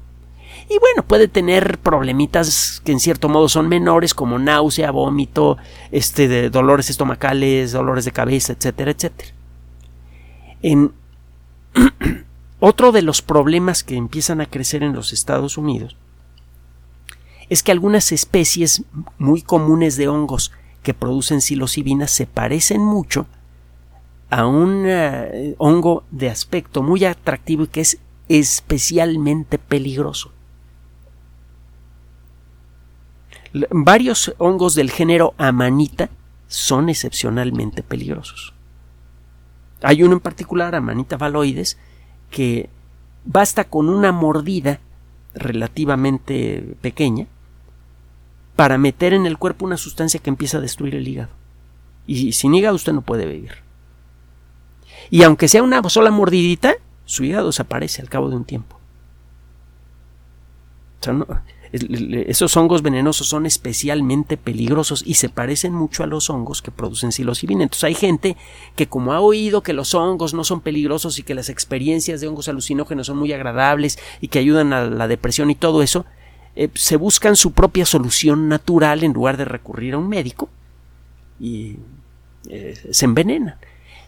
Y 0.70 0.80
bueno, 0.80 1.04
puede 1.06 1.28
tener 1.28 1.78
problemitas 1.80 2.82
que 2.86 2.94
en 2.94 3.02
cierto 3.02 3.28
modo 3.28 3.50
son 3.50 3.68
menores 3.68 4.14
como 4.14 4.40
náusea, 4.40 4.92
vómito, 4.92 5.58
este 5.92 6.30
de 6.30 6.50
dolores 6.50 6.90
estomacales, 6.90 7.74
dolores 7.74 8.06
de 8.06 8.14
cabeza, 8.14 8.54
etcétera, 8.54 8.92
etcétera. 8.92 9.34
En 10.62 10.94
Otro 12.60 12.92
de 12.92 13.02
los 13.02 13.22
problemas 13.22 13.84
que 13.84 13.96
empiezan 13.96 14.42
a 14.42 14.46
crecer 14.46 14.84
en 14.84 14.94
los 14.94 15.14
Estados 15.14 15.58
Unidos 15.58 15.98
es 17.50 17.62
que 17.62 17.72
algunas 17.72 18.12
especies 18.12 18.84
muy 19.18 19.42
comunes 19.42 19.98
de 19.98 20.08
hongos 20.08 20.52
que 20.84 20.94
producen 20.94 21.42
psilocibina 21.42 22.08
se 22.08 22.26
parecen 22.26 22.82
mucho 22.82 23.28
a 24.30 24.48
un 24.48 24.84
eh, 24.86 25.56
hongo 25.58 26.04
de 26.12 26.30
aspecto 26.30 26.82
muy 26.82 27.06
atractivo 27.06 27.64
y 27.64 27.68
que 27.68 27.82
es 27.82 28.00
especialmente 28.30 29.60
peligroso. 29.60 30.32
Varios 33.70 34.34
hongos 34.38 34.76
del 34.76 34.92
género 34.92 35.34
Amanita 35.38 36.10
son 36.48 36.90
excepcionalmente 36.90 37.84
peligrosos. 37.84 38.54
Hay 39.82 40.04
uno 40.04 40.14
en 40.14 40.20
particular, 40.20 40.76
Amanita 40.76 41.16
valoides, 41.16 41.78
que 42.36 42.70
basta 43.24 43.64
con 43.64 43.88
una 43.88 44.12
mordida 44.12 44.82
relativamente 45.36 46.76
pequeña 46.82 47.28
para 48.58 48.78
meter 48.78 49.14
en 49.14 49.26
el 49.26 49.38
cuerpo 49.38 49.64
una 49.64 49.78
sustancia 49.78 50.20
que 50.20 50.30
empieza 50.30 50.58
a 50.58 50.62
destruir 50.62 50.96
el 50.96 51.08
hígado. 51.08 51.30
Y 52.06 52.34
sin 52.34 52.54
hígado 52.54 52.76
usted 52.76 52.92
no 52.92 53.04
puede 53.04 53.26
vivir. 53.26 53.54
Y 55.10 55.24
aunque 55.24 55.48
sea 55.48 55.64
una 55.64 55.82
sola 55.88 56.12
mordidita, 56.12 56.74
su 57.06 57.24
hígado 57.24 57.48
desaparece 57.48 58.02
al 58.02 58.10
cabo 58.10 58.30
de 58.30 58.36
un 58.36 58.44
tiempo. 58.44 58.78
Esos 62.28 62.56
hongos 62.58 62.82
venenosos 62.82 63.28
son 63.28 63.46
especialmente 63.46 64.38
peligrosos 64.38 65.04
y 65.06 65.16
se 65.16 65.30
parecen 65.30 65.74
mucho 65.74 66.04
a 66.04 66.08
los 66.08 66.30
hongos 66.30 66.62
que 66.62 66.72
producen 66.72 67.12
psilocibina. 67.12 67.64
Entonces 67.64 67.84
hay 67.84 67.96
gente 67.96 68.38
que 68.76 68.88
como 68.88 69.14
ha 69.14 69.20
oído 69.20 69.62
que 69.62 69.74
los 69.74 69.94
hongos 69.94 70.34
no 70.34 70.44
son 70.44 70.62
peligrosos 70.62 71.20
y 71.20 71.24
que 71.24 71.36
las 71.36 71.50
experiencias 71.50 72.22
de 72.22 72.28
hongos 72.28 72.48
alucinógenos 72.48 73.08
son 73.08 73.18
muy 73.18 73.34
agradables 73.34 74.00
y 74.22 74.30
que 74.30 74.40
ayudan 74.40 74.74
a 74.74 74.86
la 74.86 75.08
depresión 75.08 75.50
y 75.52 75.56
todo 75.56 75.82
eso, 75.82 76.06
eh, 76.56 76.70
se 76.74 76.96
buscan 76.96 77.36
su 77.36 77.52
propia 77.52 77.86
solución 77.86 78.48
natural 78.48 79.04
en 79.04 79.14
lugar 79.14 79.38
de 79.38 79.46
recurrir 79.46 79.94
a 79.94 79.98
un 79.98 80.08
médico 80.08 80.50
y 81.40 81.78
eh, 82.50 82.80
se 82.92 83.06
envenenan. 83.06 83.56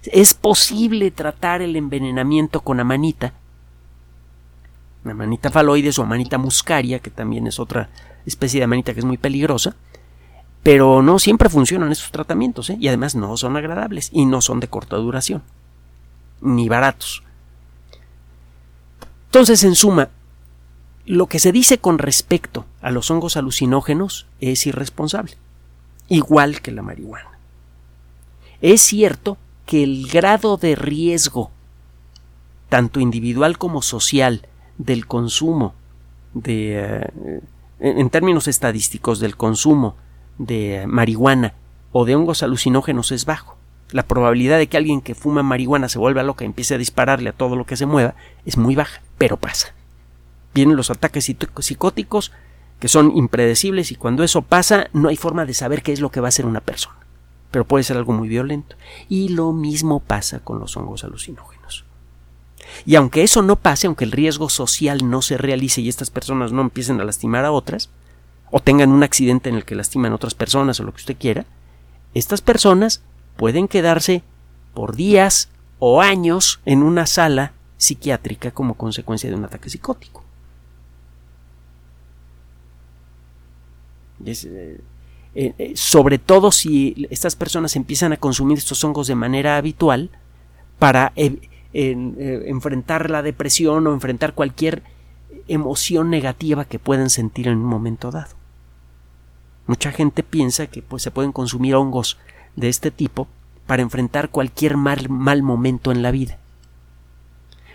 Es 0.03 0.33
posible 0.33 1.11
tratar 1.11 1.61
el 1.61 1.75
envenenamiento 1.75 2.61
con 2.61 2.79
amanita, 2.79 3.33
amanita 5.05 5.49
faloides 5.51 5.99
o 5.99 6.03
amanita 6.03 6.37
muscaria, 6.37 6.99
que 6.99 7.09
también 7.09 7.47
es 7.47 7.59
otra 7.59 7.89
especie 8.25 8.59
de 8.59 8.65
amanita 8.65 8.93
que 8.93 8.99
es 8.99 9.05
muy 9.05 9.17
peligrosa, 9.17 9.75
pero 10.63 11.01
no 11.01 11.19
siempre 11.19 11.49
funcionan 11.49 11.91
estos 11.91 12.11
tratamientos 12.11 12.69
¿eh? 12.69 12.77
y 12.79 12.87
además 12.89 13.15
no 13.15 13.37
son 13.37 13.55
agradables 13.55 14.09
y 14.11 14.25
no 14.25 14.41
son 14.41 14.59
de 14.59 14.67
corta 14.67 14.97
duración, 14.97 15.43
ni 16.41 16.67
baratos. 16.67 17.23
Entonces, 19.27 19.63
en 19.63 19.75
suma, 19.75 20.09
lo 21.05 21.27
que 21.27 21.39
se 21.39 21.53
dice 21.53 21.77
con 21.77 21.99
respecto 21.99 22.65
a 22.81 22.91
los 22.91 23.09
hongos 23.09 23.37
alucinógenos 23.37 24.27
es 24.41 24.67
irresponsable, 24.67 25.33
igual 26.09 26.61
que 26.61 26.71
la 26.71 26.81
marihuana. 26.81 27.39
Es 28.61 28.81
cierto 28.81 29.37
que 29.65 29.83
el 29.83 30.07
grado 30.07 30.57
de 30.57 30.75
riesgo, 30.75 31.51
tanto 32.67 32.99
individual 32.99 33.57
como 33.57 33.81
social, 33.81 34.47
del 34.77 35.07
consumo 35.07 35.73
de, 36.33 37.01
eh, 37.19 37.41
en 37.79 38.09
términos 38.09 38.47
estadísticos, 38.47 39.19
del 39.19 39.35
consumo 39.37 39.95
de 40.37 40.85
marihuana 40.87 41.53
o 41.91 42.05
de 42.05 42.15
hongos 42.15 42.43
alucinógenos 42.43 43.11
es 43.11 43.25
bajo. 43.25 43.57
La 43.91 44.03
probabilidad 44.03 44.57
de 44.57 44.67
que 44.67 44.77
alguien 44.77 45.01
que 45.01 45.15
fuma 45.15 45.43
marihuana 45.43 45.89
se 45.89 45.99
vuelva 45.99 46.23
loca 46.23 46.43
y 46.43 46.47
empiece 46.47 46.75
a 46.75 46.77
dispararle 46.77 47.29
a 47.29 47.33
todo 47.33 47.55
lo 47.55 47.65
que 47.65 47.77
se 47.77 47.85
mueva 47.85 48.15
es 48.45 48.57
muy 48.57 48.75
baja, 48.75 49.01
pero 49.17 49.37
pasa 49.37 49.73
vienen 50.57 50.75
los 50.75 50.89
ataques 50.89 51.31
psicóticos 51.59 52.31
que 52.79 52.87
son 52.87 53.15
impredecibles 53.15 53.91
y 53.91 53.95
cuando 53.95 54.23
eso 54.23 54.41
pasa 54.41 54.87
no 54.91 55.09
hay 55.09 55.15
forma 55.15 55.45
de 55.45 55.53
saber 55.53 55.83
qué 55.83 55.93
es 55.93 55.99
lo 55.99 56.09
que 56.09 56.19
va 56.19 56.27
a 56.27 56.29
hacer 56.29 56.47
una 56.47 56.61
persona. 56.61 56.97
Pero 57.51 57.65
puede 57.65 57.83
ser 57.83 57.95
algo 57.97 58.11
muy 58.11 58.27
violento. 58.27 58.75
Y 59.07 59.29
lo 59.29 59.53
mismo 59.53 59.99
pasa 59.99 60.39
con 60.39 60.59
los 60.59 60.75
hongos 60.75 61.03
alucinógenos. 61.03 61.56
Y 62.85 62.95
aunque 62.95 63.23
eso 63.23 63.41
no 63.41 63.55
pase, 63.55 63.87
aunque 63.87 64.05
el 64.05 64.11
riesgo 64.11 64.49
social 64.49 65.09
no 65.09 65.21
se 65.21 65.37
realice 65.37 65.81
y 65.81 65.89
estas 65.89 66.09
personas 66.09 66.51
no 66.51 66.61
empiecen 66.61 66.99
a 66.99 67.05
lastimar 67.05 67.45
a 67.45 67.51
otras, 67.51 67.89
o 68.51 68.59
tengan 68.59 68.91
un 68.91 69.03
accidente 69.03 69.49
en 69.49 69.55
el 69.55 69.65
que 69.65 69.75
lastiman 69.75 70.11
a 70.11 70.15
otras 70.15 70.35
personas 70.35 70.79
o 70.79 70.83
lo 70.83 70.91
que 70.91 71.01
usted 71.01 71.17
quiera, 71.17 71.45
estas 72.13 72.41
personas 72.41 73.01
pueden 73.35 73.67
quedarse 73.67 74.23
por 74.73 74.95
días 74.95 75.49
o 75.79 76.01
años 76.01 76.59
en 76.65 76.83
una 76.83 77.05
sala 77.05 77.53
psiquiátrica 77.77 78.51
como 78.51 78.75
consecuencia 78.75 79.29
de 79.29 79.35
un 79.35 79.45
ataque 79.45 79.69
psicótico. 79.69 80.23
Eh, 84.25 84.81
eh, 85.35 85.53
eh, 85.57 85.73
sobre 85.75 86.17
todo 86.17 86.51
si 86.51 87.07
estas 87.11 87.35
personas 87.35 87.75
empiezan 87.75 88.13
a 88.13 88.17
consumir 88.17 88.57
estos 88.57 88.83
hongos 88.83 89.05
de 89.05 89.13
manera 89.13 89.57
habitual 89.57 90.09
para 90.79 91.13
enfrentar 91.77 93.11
la 93.11 93.21
depresión 93.21 93.85
o 93.85 93.93
enfrentar 93.93 94.33
cualquier 94.33 94.81
emoción 95.47 96.09
negativa 96.09 96.65
que 96.65 96.79
puedan 96.79 97.09
sentir 97.09 97.47
en 97.47 97.57
un 97.57 97.65
momento 97.65 98.11
dado. 98.11 98.35
Mucha 99.67 99.91
gente 99.91 100.23
piensa 100.23 100.67
que 100.67 100.81
pues, 100.81 101.03
se 101.03 101.11
pueden 101.11 101.31
consumir 101.31 101.75
hongos 101.75 102.17
de 102.55 102.69
este 102.69 102.89
tipo 102.89 103.27
para 103.67 103.83
enfrentar 103.83 104.29
cualquier 104.29 104.77
mal, 104.77 105.09
mal 105.09 105.43
momento 105.43 105.91
en 105.91 106.01
la 106.01 106.11
vida. 106.11 106.39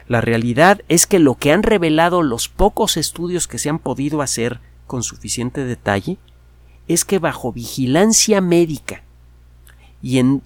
La 0.08 0.20
realidad 0.20 0.82
es 0.88 1.06
que 1.06 1.18
lo 1.18 1.36
que 1.36 1.52
han 1.52 1.62
revelado 1.62 2.22
los 2.22 2.48
pocos 2.48 2.96
estudios 2.96 3.46
que 3.46 3.58
se 3.58 3.68
han 3.68 3.78
podido 3.78 4.20
hacer 4.20 4.58
con 4.86 5.02
suficiente 5.02 5.64
detalle 5.64 6.18
es 6.88 7.04
que 7.04 7.18
bajo 7.18 7.52
vigilancia 7.52 8.40
médica 8.40 9.02
y 10.02 10.18
en, 10.18 10.42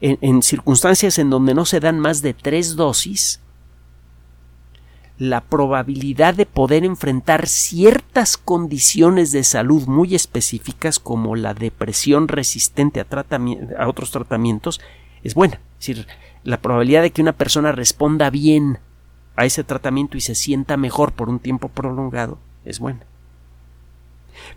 en, 0.00 0.42
circunstancias 0.42 1.18
en 1.18 1.30
donde 1.30 1.54
no 1.54 1.64
se 1.64 1.80
dan 1.80 1.98
más 1.98 2.22
de 2.22 2.34
tres 2.34 2.76
dosis, 2.76 3.40
la 5.18 5.40
probabilidad 5.40 6.34
de 6.34 6.44
poder 6.44 6.84
enfrentar 6.84 7.46
ciertas 7.46 8.36
condiciones 8.36 9.32
de 9.32 9.44
salud 9.44 9.86
muy 9.86 10.14
específicas 10.14 10.98
como 10.98 11.36
la 11.36 11.54
depresión 11.54 12.28
resistente 12.28 13.00
a, 13.00 13.06
a 13.78 13.88
otros 13.88 14.10
tratamientos 14.10 14.80
es 15.22 15.34
buena. 15.34 15.60
Es 15.80 15.86
decir, 15.86 16.06
la 16.44 16.60
probabilidad 16.60 17.02
de 17.02 17.10
que 17.10 17.22
una 17.22 17.32
persona 17.32 17.72
responda 17.72 18.28
bien 18.28 18.78
a 19.36 19.46
ese 19.46 19.64
tratamiento 19.64 20.18
y 20.18 20.20
se 20.20 20.34
sienta 20.34 20.76
mejor 20.76 21.12
por 21.12 21.30
un 21.30 21.38
tiempo 21.38 21.68
prolongado 21.68 22.38
es 22.64 22.78
buena 22.78 23.06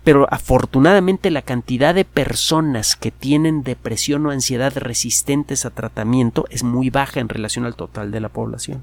pero 0.04 0.26
afortunadamente 0.32 1.30
la 1.30 1.42
cantidad 1.42 1.94
de 1.94 2.04
personas 2.04 2.96
que 2.96 3.10
tienen 3.10 3.62
depresión 3.62 4.26
o 4.26 4.30
ansiedad 4.30 4.72
resistentes 4.76 5.64
a 5.64 5.70
tratamiento 5.70 6.46
es 6.50 6.62
muy 6.62 6.90
baja 6.90 7.20
en 7.20 7.28
relación 7.28 7.64
al 7.64 7.74
total 7.74 8.10
de 8.10 8.20
la 8.20 8.28
población. 8.28 8.82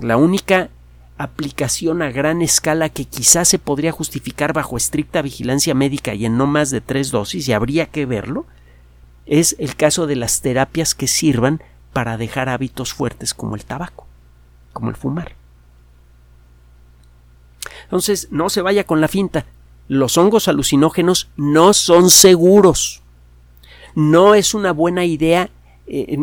La 0.00 0.16
única 0.16 0.70
aplicación 1.18 2.02
a 2.02 2.10
gran 2.10 2.42
escala 2.42 2.88
que 2.88 3.04
quizás 3.04 3.48
se 3.48 3.58
podría 3.58 3.90
justificar 3.90 4.52
bajo 4.52 4.76
estricta 4.76 5.20
vigilancia 5.20 5.74
médica 5.74 6.14
y 6.14 6.24
en 6.24 6.38
no 6.38 6.46
más 6.46 6.70
de 6.70 6.80
tres 6.80 7.10
dosis, 7.10 7.48
y 7.48 7.52
habría 7.52 7.86
que 7.86 8.06
verlo, 8.06 8.46
es 9.26 9.56
el 9.58 9.74
caso 9.74 10.06
de 10.06 10.16
las 10.16 10.40
terapias 10.40 10.94
que 10.94 11.08
sirvan 11.08 11.60
para 11.92 12.16
dejar 12.16 12.48
hábitos 12.48 12.94
fuertes 12.94 13.34
como 13.34 13.56
el 13.56 13.64
tabaco, 13.64 14.06
como 14.72 14.90
el 14.90 14.96
fumar. 14.96 15.37
Entonces, 17.88 18.28
no 18.30 18.50
se 18.50 18.60
vaya 18.60 18.84
con 18.84 19.00
la 19.00 19.08
finta. 19.08 19.46
Los 19.88 20.18
hongos 20.18 20.46
alucinógenos 20.46 21.30
no 21.36 21.72
son 21.72 22.10
seguros. 22.10 23.02
No 23.94 24.34
es 24.34 24.52
una 24.52 24.72
buena 24.72 25.06
idea 25.06 25.50
eh, 25.90 26.18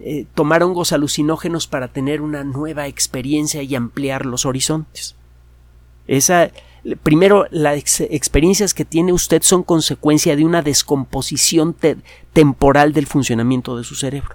eh, 0.00 0.26
tomar 0.34 0.64
hongos 0.64 0.90
alucinógenos 0.90 1.68
para 1.68 1.86
tener 1.86 2.20
una 2.20 2.42
nueva 2.42 2.88
experiencia 2.88 3.62
y 3.62 3.76
ampliar 3.76 4.26
los 4.26 4.44
horizontes. 4.44 5.14
Esa, 6.08 6.50
primero, 7.04 7.46
las 7.52 8.00
experiencias 8.00 8.74
que 8.74 8.84
tiene 8.84 9.12
usted 9.12 9.42
son 9.42 9.62
consecuencia 9.62 10.34
de 10.34 10.44
una 10.44 10.62
descomposición 10.62 11.76
temporal 12.32 12.92
del 12.92 13.06
funcionamiento 13.06 13.76
de 13.76 13.84
su 13.84 13.94
cerebro. 13.94 14.34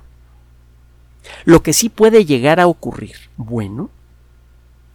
Lo 1.43 1.61
que 1.63 1.73
sí 1.73 1.89
puede 1.89 2.23
llegar 2.23 2.61
a 2.61 2.67
ocurrir, 2.67 3.15
bueno, 3.35 3.89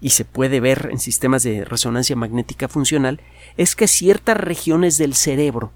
y 0.06 0.10
se 0.10 0.24
puede 0.24 0.60
ver 0.60 0.90
en 0.92 1.00
sistemas 1.00 1.42
de 1.42 1.64
resonancia 1.64 2.14
magnética 2.14 2.68
funcional, 2.68 3.18
es 3.56 3.74
que 3.74 3.88
ciertas 3.88 4.36
regiones 4.36 4.98
del 4.98 5.14
cerebro 5.14 5.72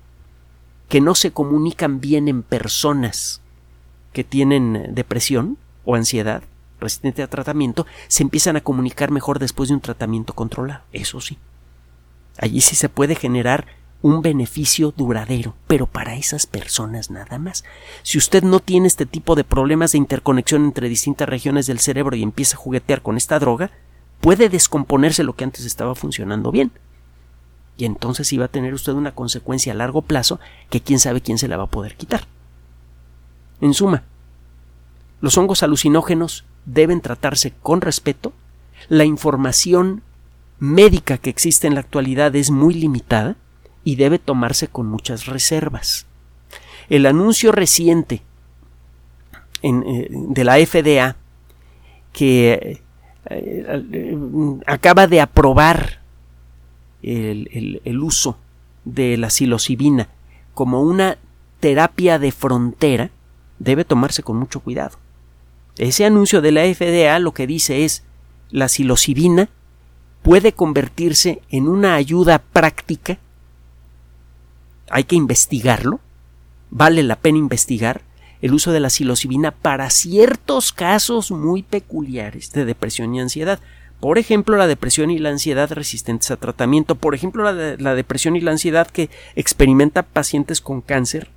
que 0.88 1.00
no 1.00 1.16
se 1.16 1.32
comunican 1.32 2.00
bien 2.00 2.28
en 2.28 2.44
personas 2.44 3.40
que 4.12 4.22
tienen 4.22 4.94
depresión 4.94 5.58
o 5.84 5.96
ansiedad 5.96 6.44
resistente 6.78 7.24
a 7.24 7.26
tratamiento, 7.26 7.86
se 8.06 8.22
empiezan 8.22 8.54
a 8.54 8.60
comunicar 8.60 9.10
mejor 9.10 9.40
después 9.40 9.68
de 9.68 9.74
un 9.74 9.80
tratamiento 9.80 10.32
controlado. 10.32 10.84
Eso 10.92 11.20
sí. 11.20 11.36
Allí 12.38 12.60
sí 12.60 12.76
se 12.76 12.88
puede 12.88 13.16
generar 13.16 13.66
un 14.00 14.22
beneficio 14.22 14.94
duradero, 14.96 15.56
pero 15.66 15.88
para 15.88 16.14
esas 16.14 16.46
personas 16.46 17.10
nada 17.10 17.36
más. 17.40 17.64
Si 18.04 18.16
usted 18.16 18.44
no 18.44 18.60
tiene 18.60 18.86
este 18.86 19.06
tipo 19.06 19.34
de 19.34 19.42
problemas 19.42 19.90
de 19.90 19.98
interconexión 19.98 20.66
entre 20.66 20.88
distintas 20.88 21.28
regiones 21.28 21.66
del 21.66 21.80
cerebro 21.80 22.14
y 22.14 22.22
empieza 22.22 22.54
a 22.54 22.60
juguetear 22.60 23.02
con 23.02 23.16
esta 23.16 23.40
droga, 23.40 23.72
puede 24.20 24.48
descomponerse 24.48 25.24
lo 25.24 25.34
que 25.34 25.44
antes 25.44 25.64
estaba 25.64 25.94
funcionando 25.94 26.50
bien. 26.50 26.70
Y 27.76 27.84
entonces 27.86 28.32
iba 28.32 28.44
a 28.44 28.48
tener 28.48 28.74
usted 28.74 28.92
una 28.92 29.14
consecuencia 29.14 29.72
a 29.72 29.76
largo 29.76 30.02
plazo 30.02 30.38
que 30.68 30.80
quién 30.80 30.98
sabe 30.98 31.22
quién 31.22 31.38
se 31.38 31.48
la 31.48 31.56
va 31.56 31.64
a 31.64 31.70
poder 31.70 31.96
quitar. 31.96 32.26
En 33.60 33.74
suma, 33.74 34.02
los 35.20 35.36
hongos 35.38 35.62
alucinógenos 35.62 36.44
deben 36.66 37.00
tratarse 37.00 37.52
con 37.62 37.80
respeto, 37.80 38.32
la 38.88 39.04
información 39.04 40.02
médica 40.58 41.18
que 41.18 41.30
existe 41.30 41.66
en 41.66 41.74
la 41.74 41.80
actualidad 41.80 42.34
es 42.36 42.50
muy 42.50 42.74
limitada 42.74 43.36
y 43.84 43.96
debe 43.96 44.18
tomarse 44.18 44.68
con 44.68 44.86
muchas 44.86 45.26
reservas. 45.26 46.06
El 46.88 47.06
anuncio 47.06 47.52
reciente 47.52 48.22
eh, 49.62 50.08
de 50.10 50.44
la 50.44 50.54
FDA 50.54 51.16
que 52.12 52.82
eh, 53.28 54.16
acaba 54.66 55.06
de 55.06 55.20
aprobar 55.20 56.00
el, 57.02 58.00
uso 58.02 58.38
de 58.84 59.16
la 59.16 59.30
psilocibina 59.30 60.08
como 60.54 60.82
una 60.82 61.18
terapia 61.60 62.18
de 62.18 62.32
frontera 62.32 63.10
debe 63.58 63.84
tomarse 63.84 64.22
con 64.22 64.38
mucho 64.38 64.60
cuidado. 64.60 64.98
Ese 65.76 66.04
anuncio 66.04 66.40
de 66.40 66.52
la 66.52 66.62
FDA 66.62 67.18
lo 67.18 67.32
que 67.32 67.46
dice 67.46 67.84
es 67.84 68.04
la 68.50 68.68
psilocibina 68.68 69.48
puede 70.22 70.52
convertirse 70.52 71.42
en 71.50 71.68
una 71.68 71.94
ayuda 71.94 72.38
práctica. 72.38 73.18
Hay 74.90 75.04
que 75.04 75.16
investigarlo. 75.16 76.00
Vale 76.70 77.02
la 77.02 77.16
pena 77.16 77.38
investigar 77.38 78.02
el 78.42 78.54
uso 78.54 78.72
de 78.72 78.80
la 78.80 78.90
psilocibina 78.90 79.50
para 79.50 79.90
ciertos 79.90 80.72
casos 80.72 81.30
muy 81.30 81.62
peculiares 81.62 82.52
de 82.52 82.64
depresión 82.64 83.14
y 83.14 83.20
ansiedad. 83.20 83.60
Por 84.00 84.18
ejemplo, 84.18 84.56
la 84.56 84.66
depresión 84.66 85.10
y 85.10 85.18
la 85.18 85.28
ansiedad 85.28 85.70
resistentes 85.70 86.30
a 86.30 86.36
tratamiento. 86.36 86.94
Por 86.94 87.14
ejemplo, 87.14 87.52
la, 87.52 87.94
depresión 87.94 88.34
y 88.34 88.40
la 88.40 88.52
ansiedad 88.52 88.86
que 88.86 89.10
experimenta 89.36 90.02
pacientes 90.02 90.62
con 90.62 90.80
cáncer 90.80 91.28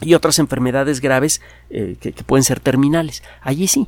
y 0.00 0.14
otras 0.14 0.40
enfermedades 0.40 1.00
graves 1.00 1.40
eh, 1.70 1.96
que 2.00 2.12
pueden 2.24 2.42
ser 2.42 2.58
terminales. 2.58 3.22
Allí 3.42 3.68
sí. 3.68 3.86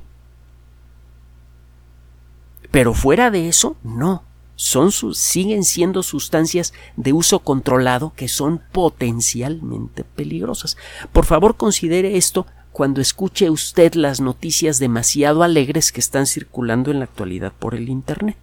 Pero 2.71 2.95
fuera 2.95 3.31
de 3.31 3.49
eso, 3.49 3.77
no. 3.83 4.23
Son 4.57 4.91
siguen 4.91 5.65
siendo 5.65 6.03
sustancias 6.03 6.73
de 6.97 7.13
uso 7.13 7.41
controlado 7.41 8.13
que 8.17 8.27
son 8.27 8.63
potencialmente 8.73 10.03
peligrosas. 10.03 10.77
Por 11.13 11.27
favor, 11.27 11.57
considere 11.57 12.17
esto 12.17 12.47
cuando 12.73 13.01
escuche 13.01 13.49
usted 13.49 13.95
las 13.95 14.21
noticias 14.21 14.79
demasiado 14.79 15.43
alegres 15.43 15.93
que 15.93 16.01
están 16.01 16.27
circulando 16.27 16.91
en 16.91 16.99
la 16.99 17.05
actualidad 17.05 17.53
por 17.59 17.75
el 17.75 17.89
Internet. 17.89 18.37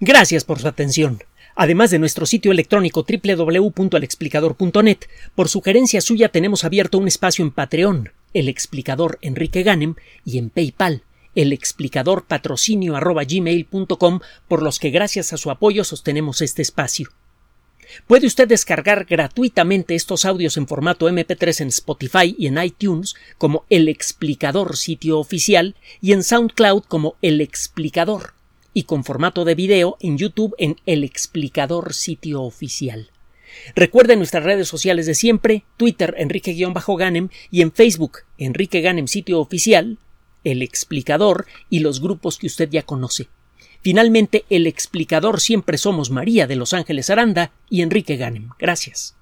Gracias 0.00 0.44
por 0.44 0.58
su 0.58 0.68
atención. 0.68 1.22
Además 1.54 1.90
de 1.90 1.98
nuestro 1.98 2.26
sitio 2.26 2.52
electrónico 2.52 3.06
www.alexplicador.net, 3.08 4.98
por 5.34 5.48
sugerencia 5.48 6.02
suya 6.02 6.28
tenemos 6.28 6.64
abierto 6.64 6.98
un 6.98 7.08
espacio 7.08 7.42
en 7.42 7.50
Patreon, 7.50 8.10
el 8.34 8.48
explicador 8.50 9.18
Enrique 9.22 9.62
Ganem, 9.62 9.94
y 10.22 10.36
en 10.36 10.50
PayPal, 10.50 11.02
el 11.36 11.52
explicador 11.52 12.24
patrocinio 12.24 12.96
por 14.48 14.62
los 14.62 14.78
que 14.80 14.90
gracias 14.90 15.32
a 15.32 15.36
su 15.36 15.50
apoyo 15.52 15.84
sostenemos 15.84 16.42
este 16.42 16.62
espacio. 16.62 17.10
Puede 18.08 18.26
usted 18.26 18.48
descargar 18.48 19.04
gratuitamente 19.04 19.94
estos 19.94 20.24
audios 20.24 20.56
en 20.56 20.66
formato 20.66 21.08
MP3 21.08 21.60
en 21.60 21.68
Spotify 21.68 22.34
y 22.36 22.48
en 22.48 22.60
iTunes 22.60 23.14
como 23.38 23.64
El 23.70 23.88
Explicador 23.88 24.76
sitio 24.76 25.20
oficial 25.20 25.76
y 26.00 26.12
en 26.12 26.24
SoundCloud 26.24 26.82
como 26.82 27.14
El 27.22 27.40
Explicador 27.40 28.34
y 28.72 28.82
con 28.84 29.04
formato 29.04 29.44
de 29.44 29.54
video 29.54 29.96
en 30.00 30.18
YouTube 30.18 30.54
en 30.58 30.76
El 30.84 31.04
Explicador 31.04 31.94
sitio 31.94 32.42
oficial. 32.42 33.10
Recuerde 33.74 34.16
nuestras 34.16 34.44
redes 34.44 34.68
sociales 34.68 35.06
de 35.06 35.14
siempre, 35.14 35.64
Twitter 35.76 36.14
Enrique-Ganem 36.18 37.28
y 37.50 37.62
en 37.62 37.72
Facebook 37.72 38.18
Enrique 38.38 38.80
Ganem 38.80 39.06
sitio 39.06 39.40
oficial, 39.40 39.98
El 40.50 40.62
Explicador 40.62 41.46
y 41.68 41.80
los 41.80 42.00
grupos 42.00 42.38
que 42.38 42.46
usted 42.46 42.70
ya 42.70 42.82
conoce. 42.82 43.28
Finalmente, 43.82 44.44
el 44.48 44.66
explicador 44.66 45.40
siempre 45.40 45.78
somos 45.78 46.10
María 46.10 46.46
de 46.46 46.56
Los 46.56 46.72
Ángeles 46.72 47.10
Aranda 47.10 47.52
y 47.68 47.82
Enrique 47.82 48.16
Ganem. 48.16 48.50
Gracias. 48.58 49.16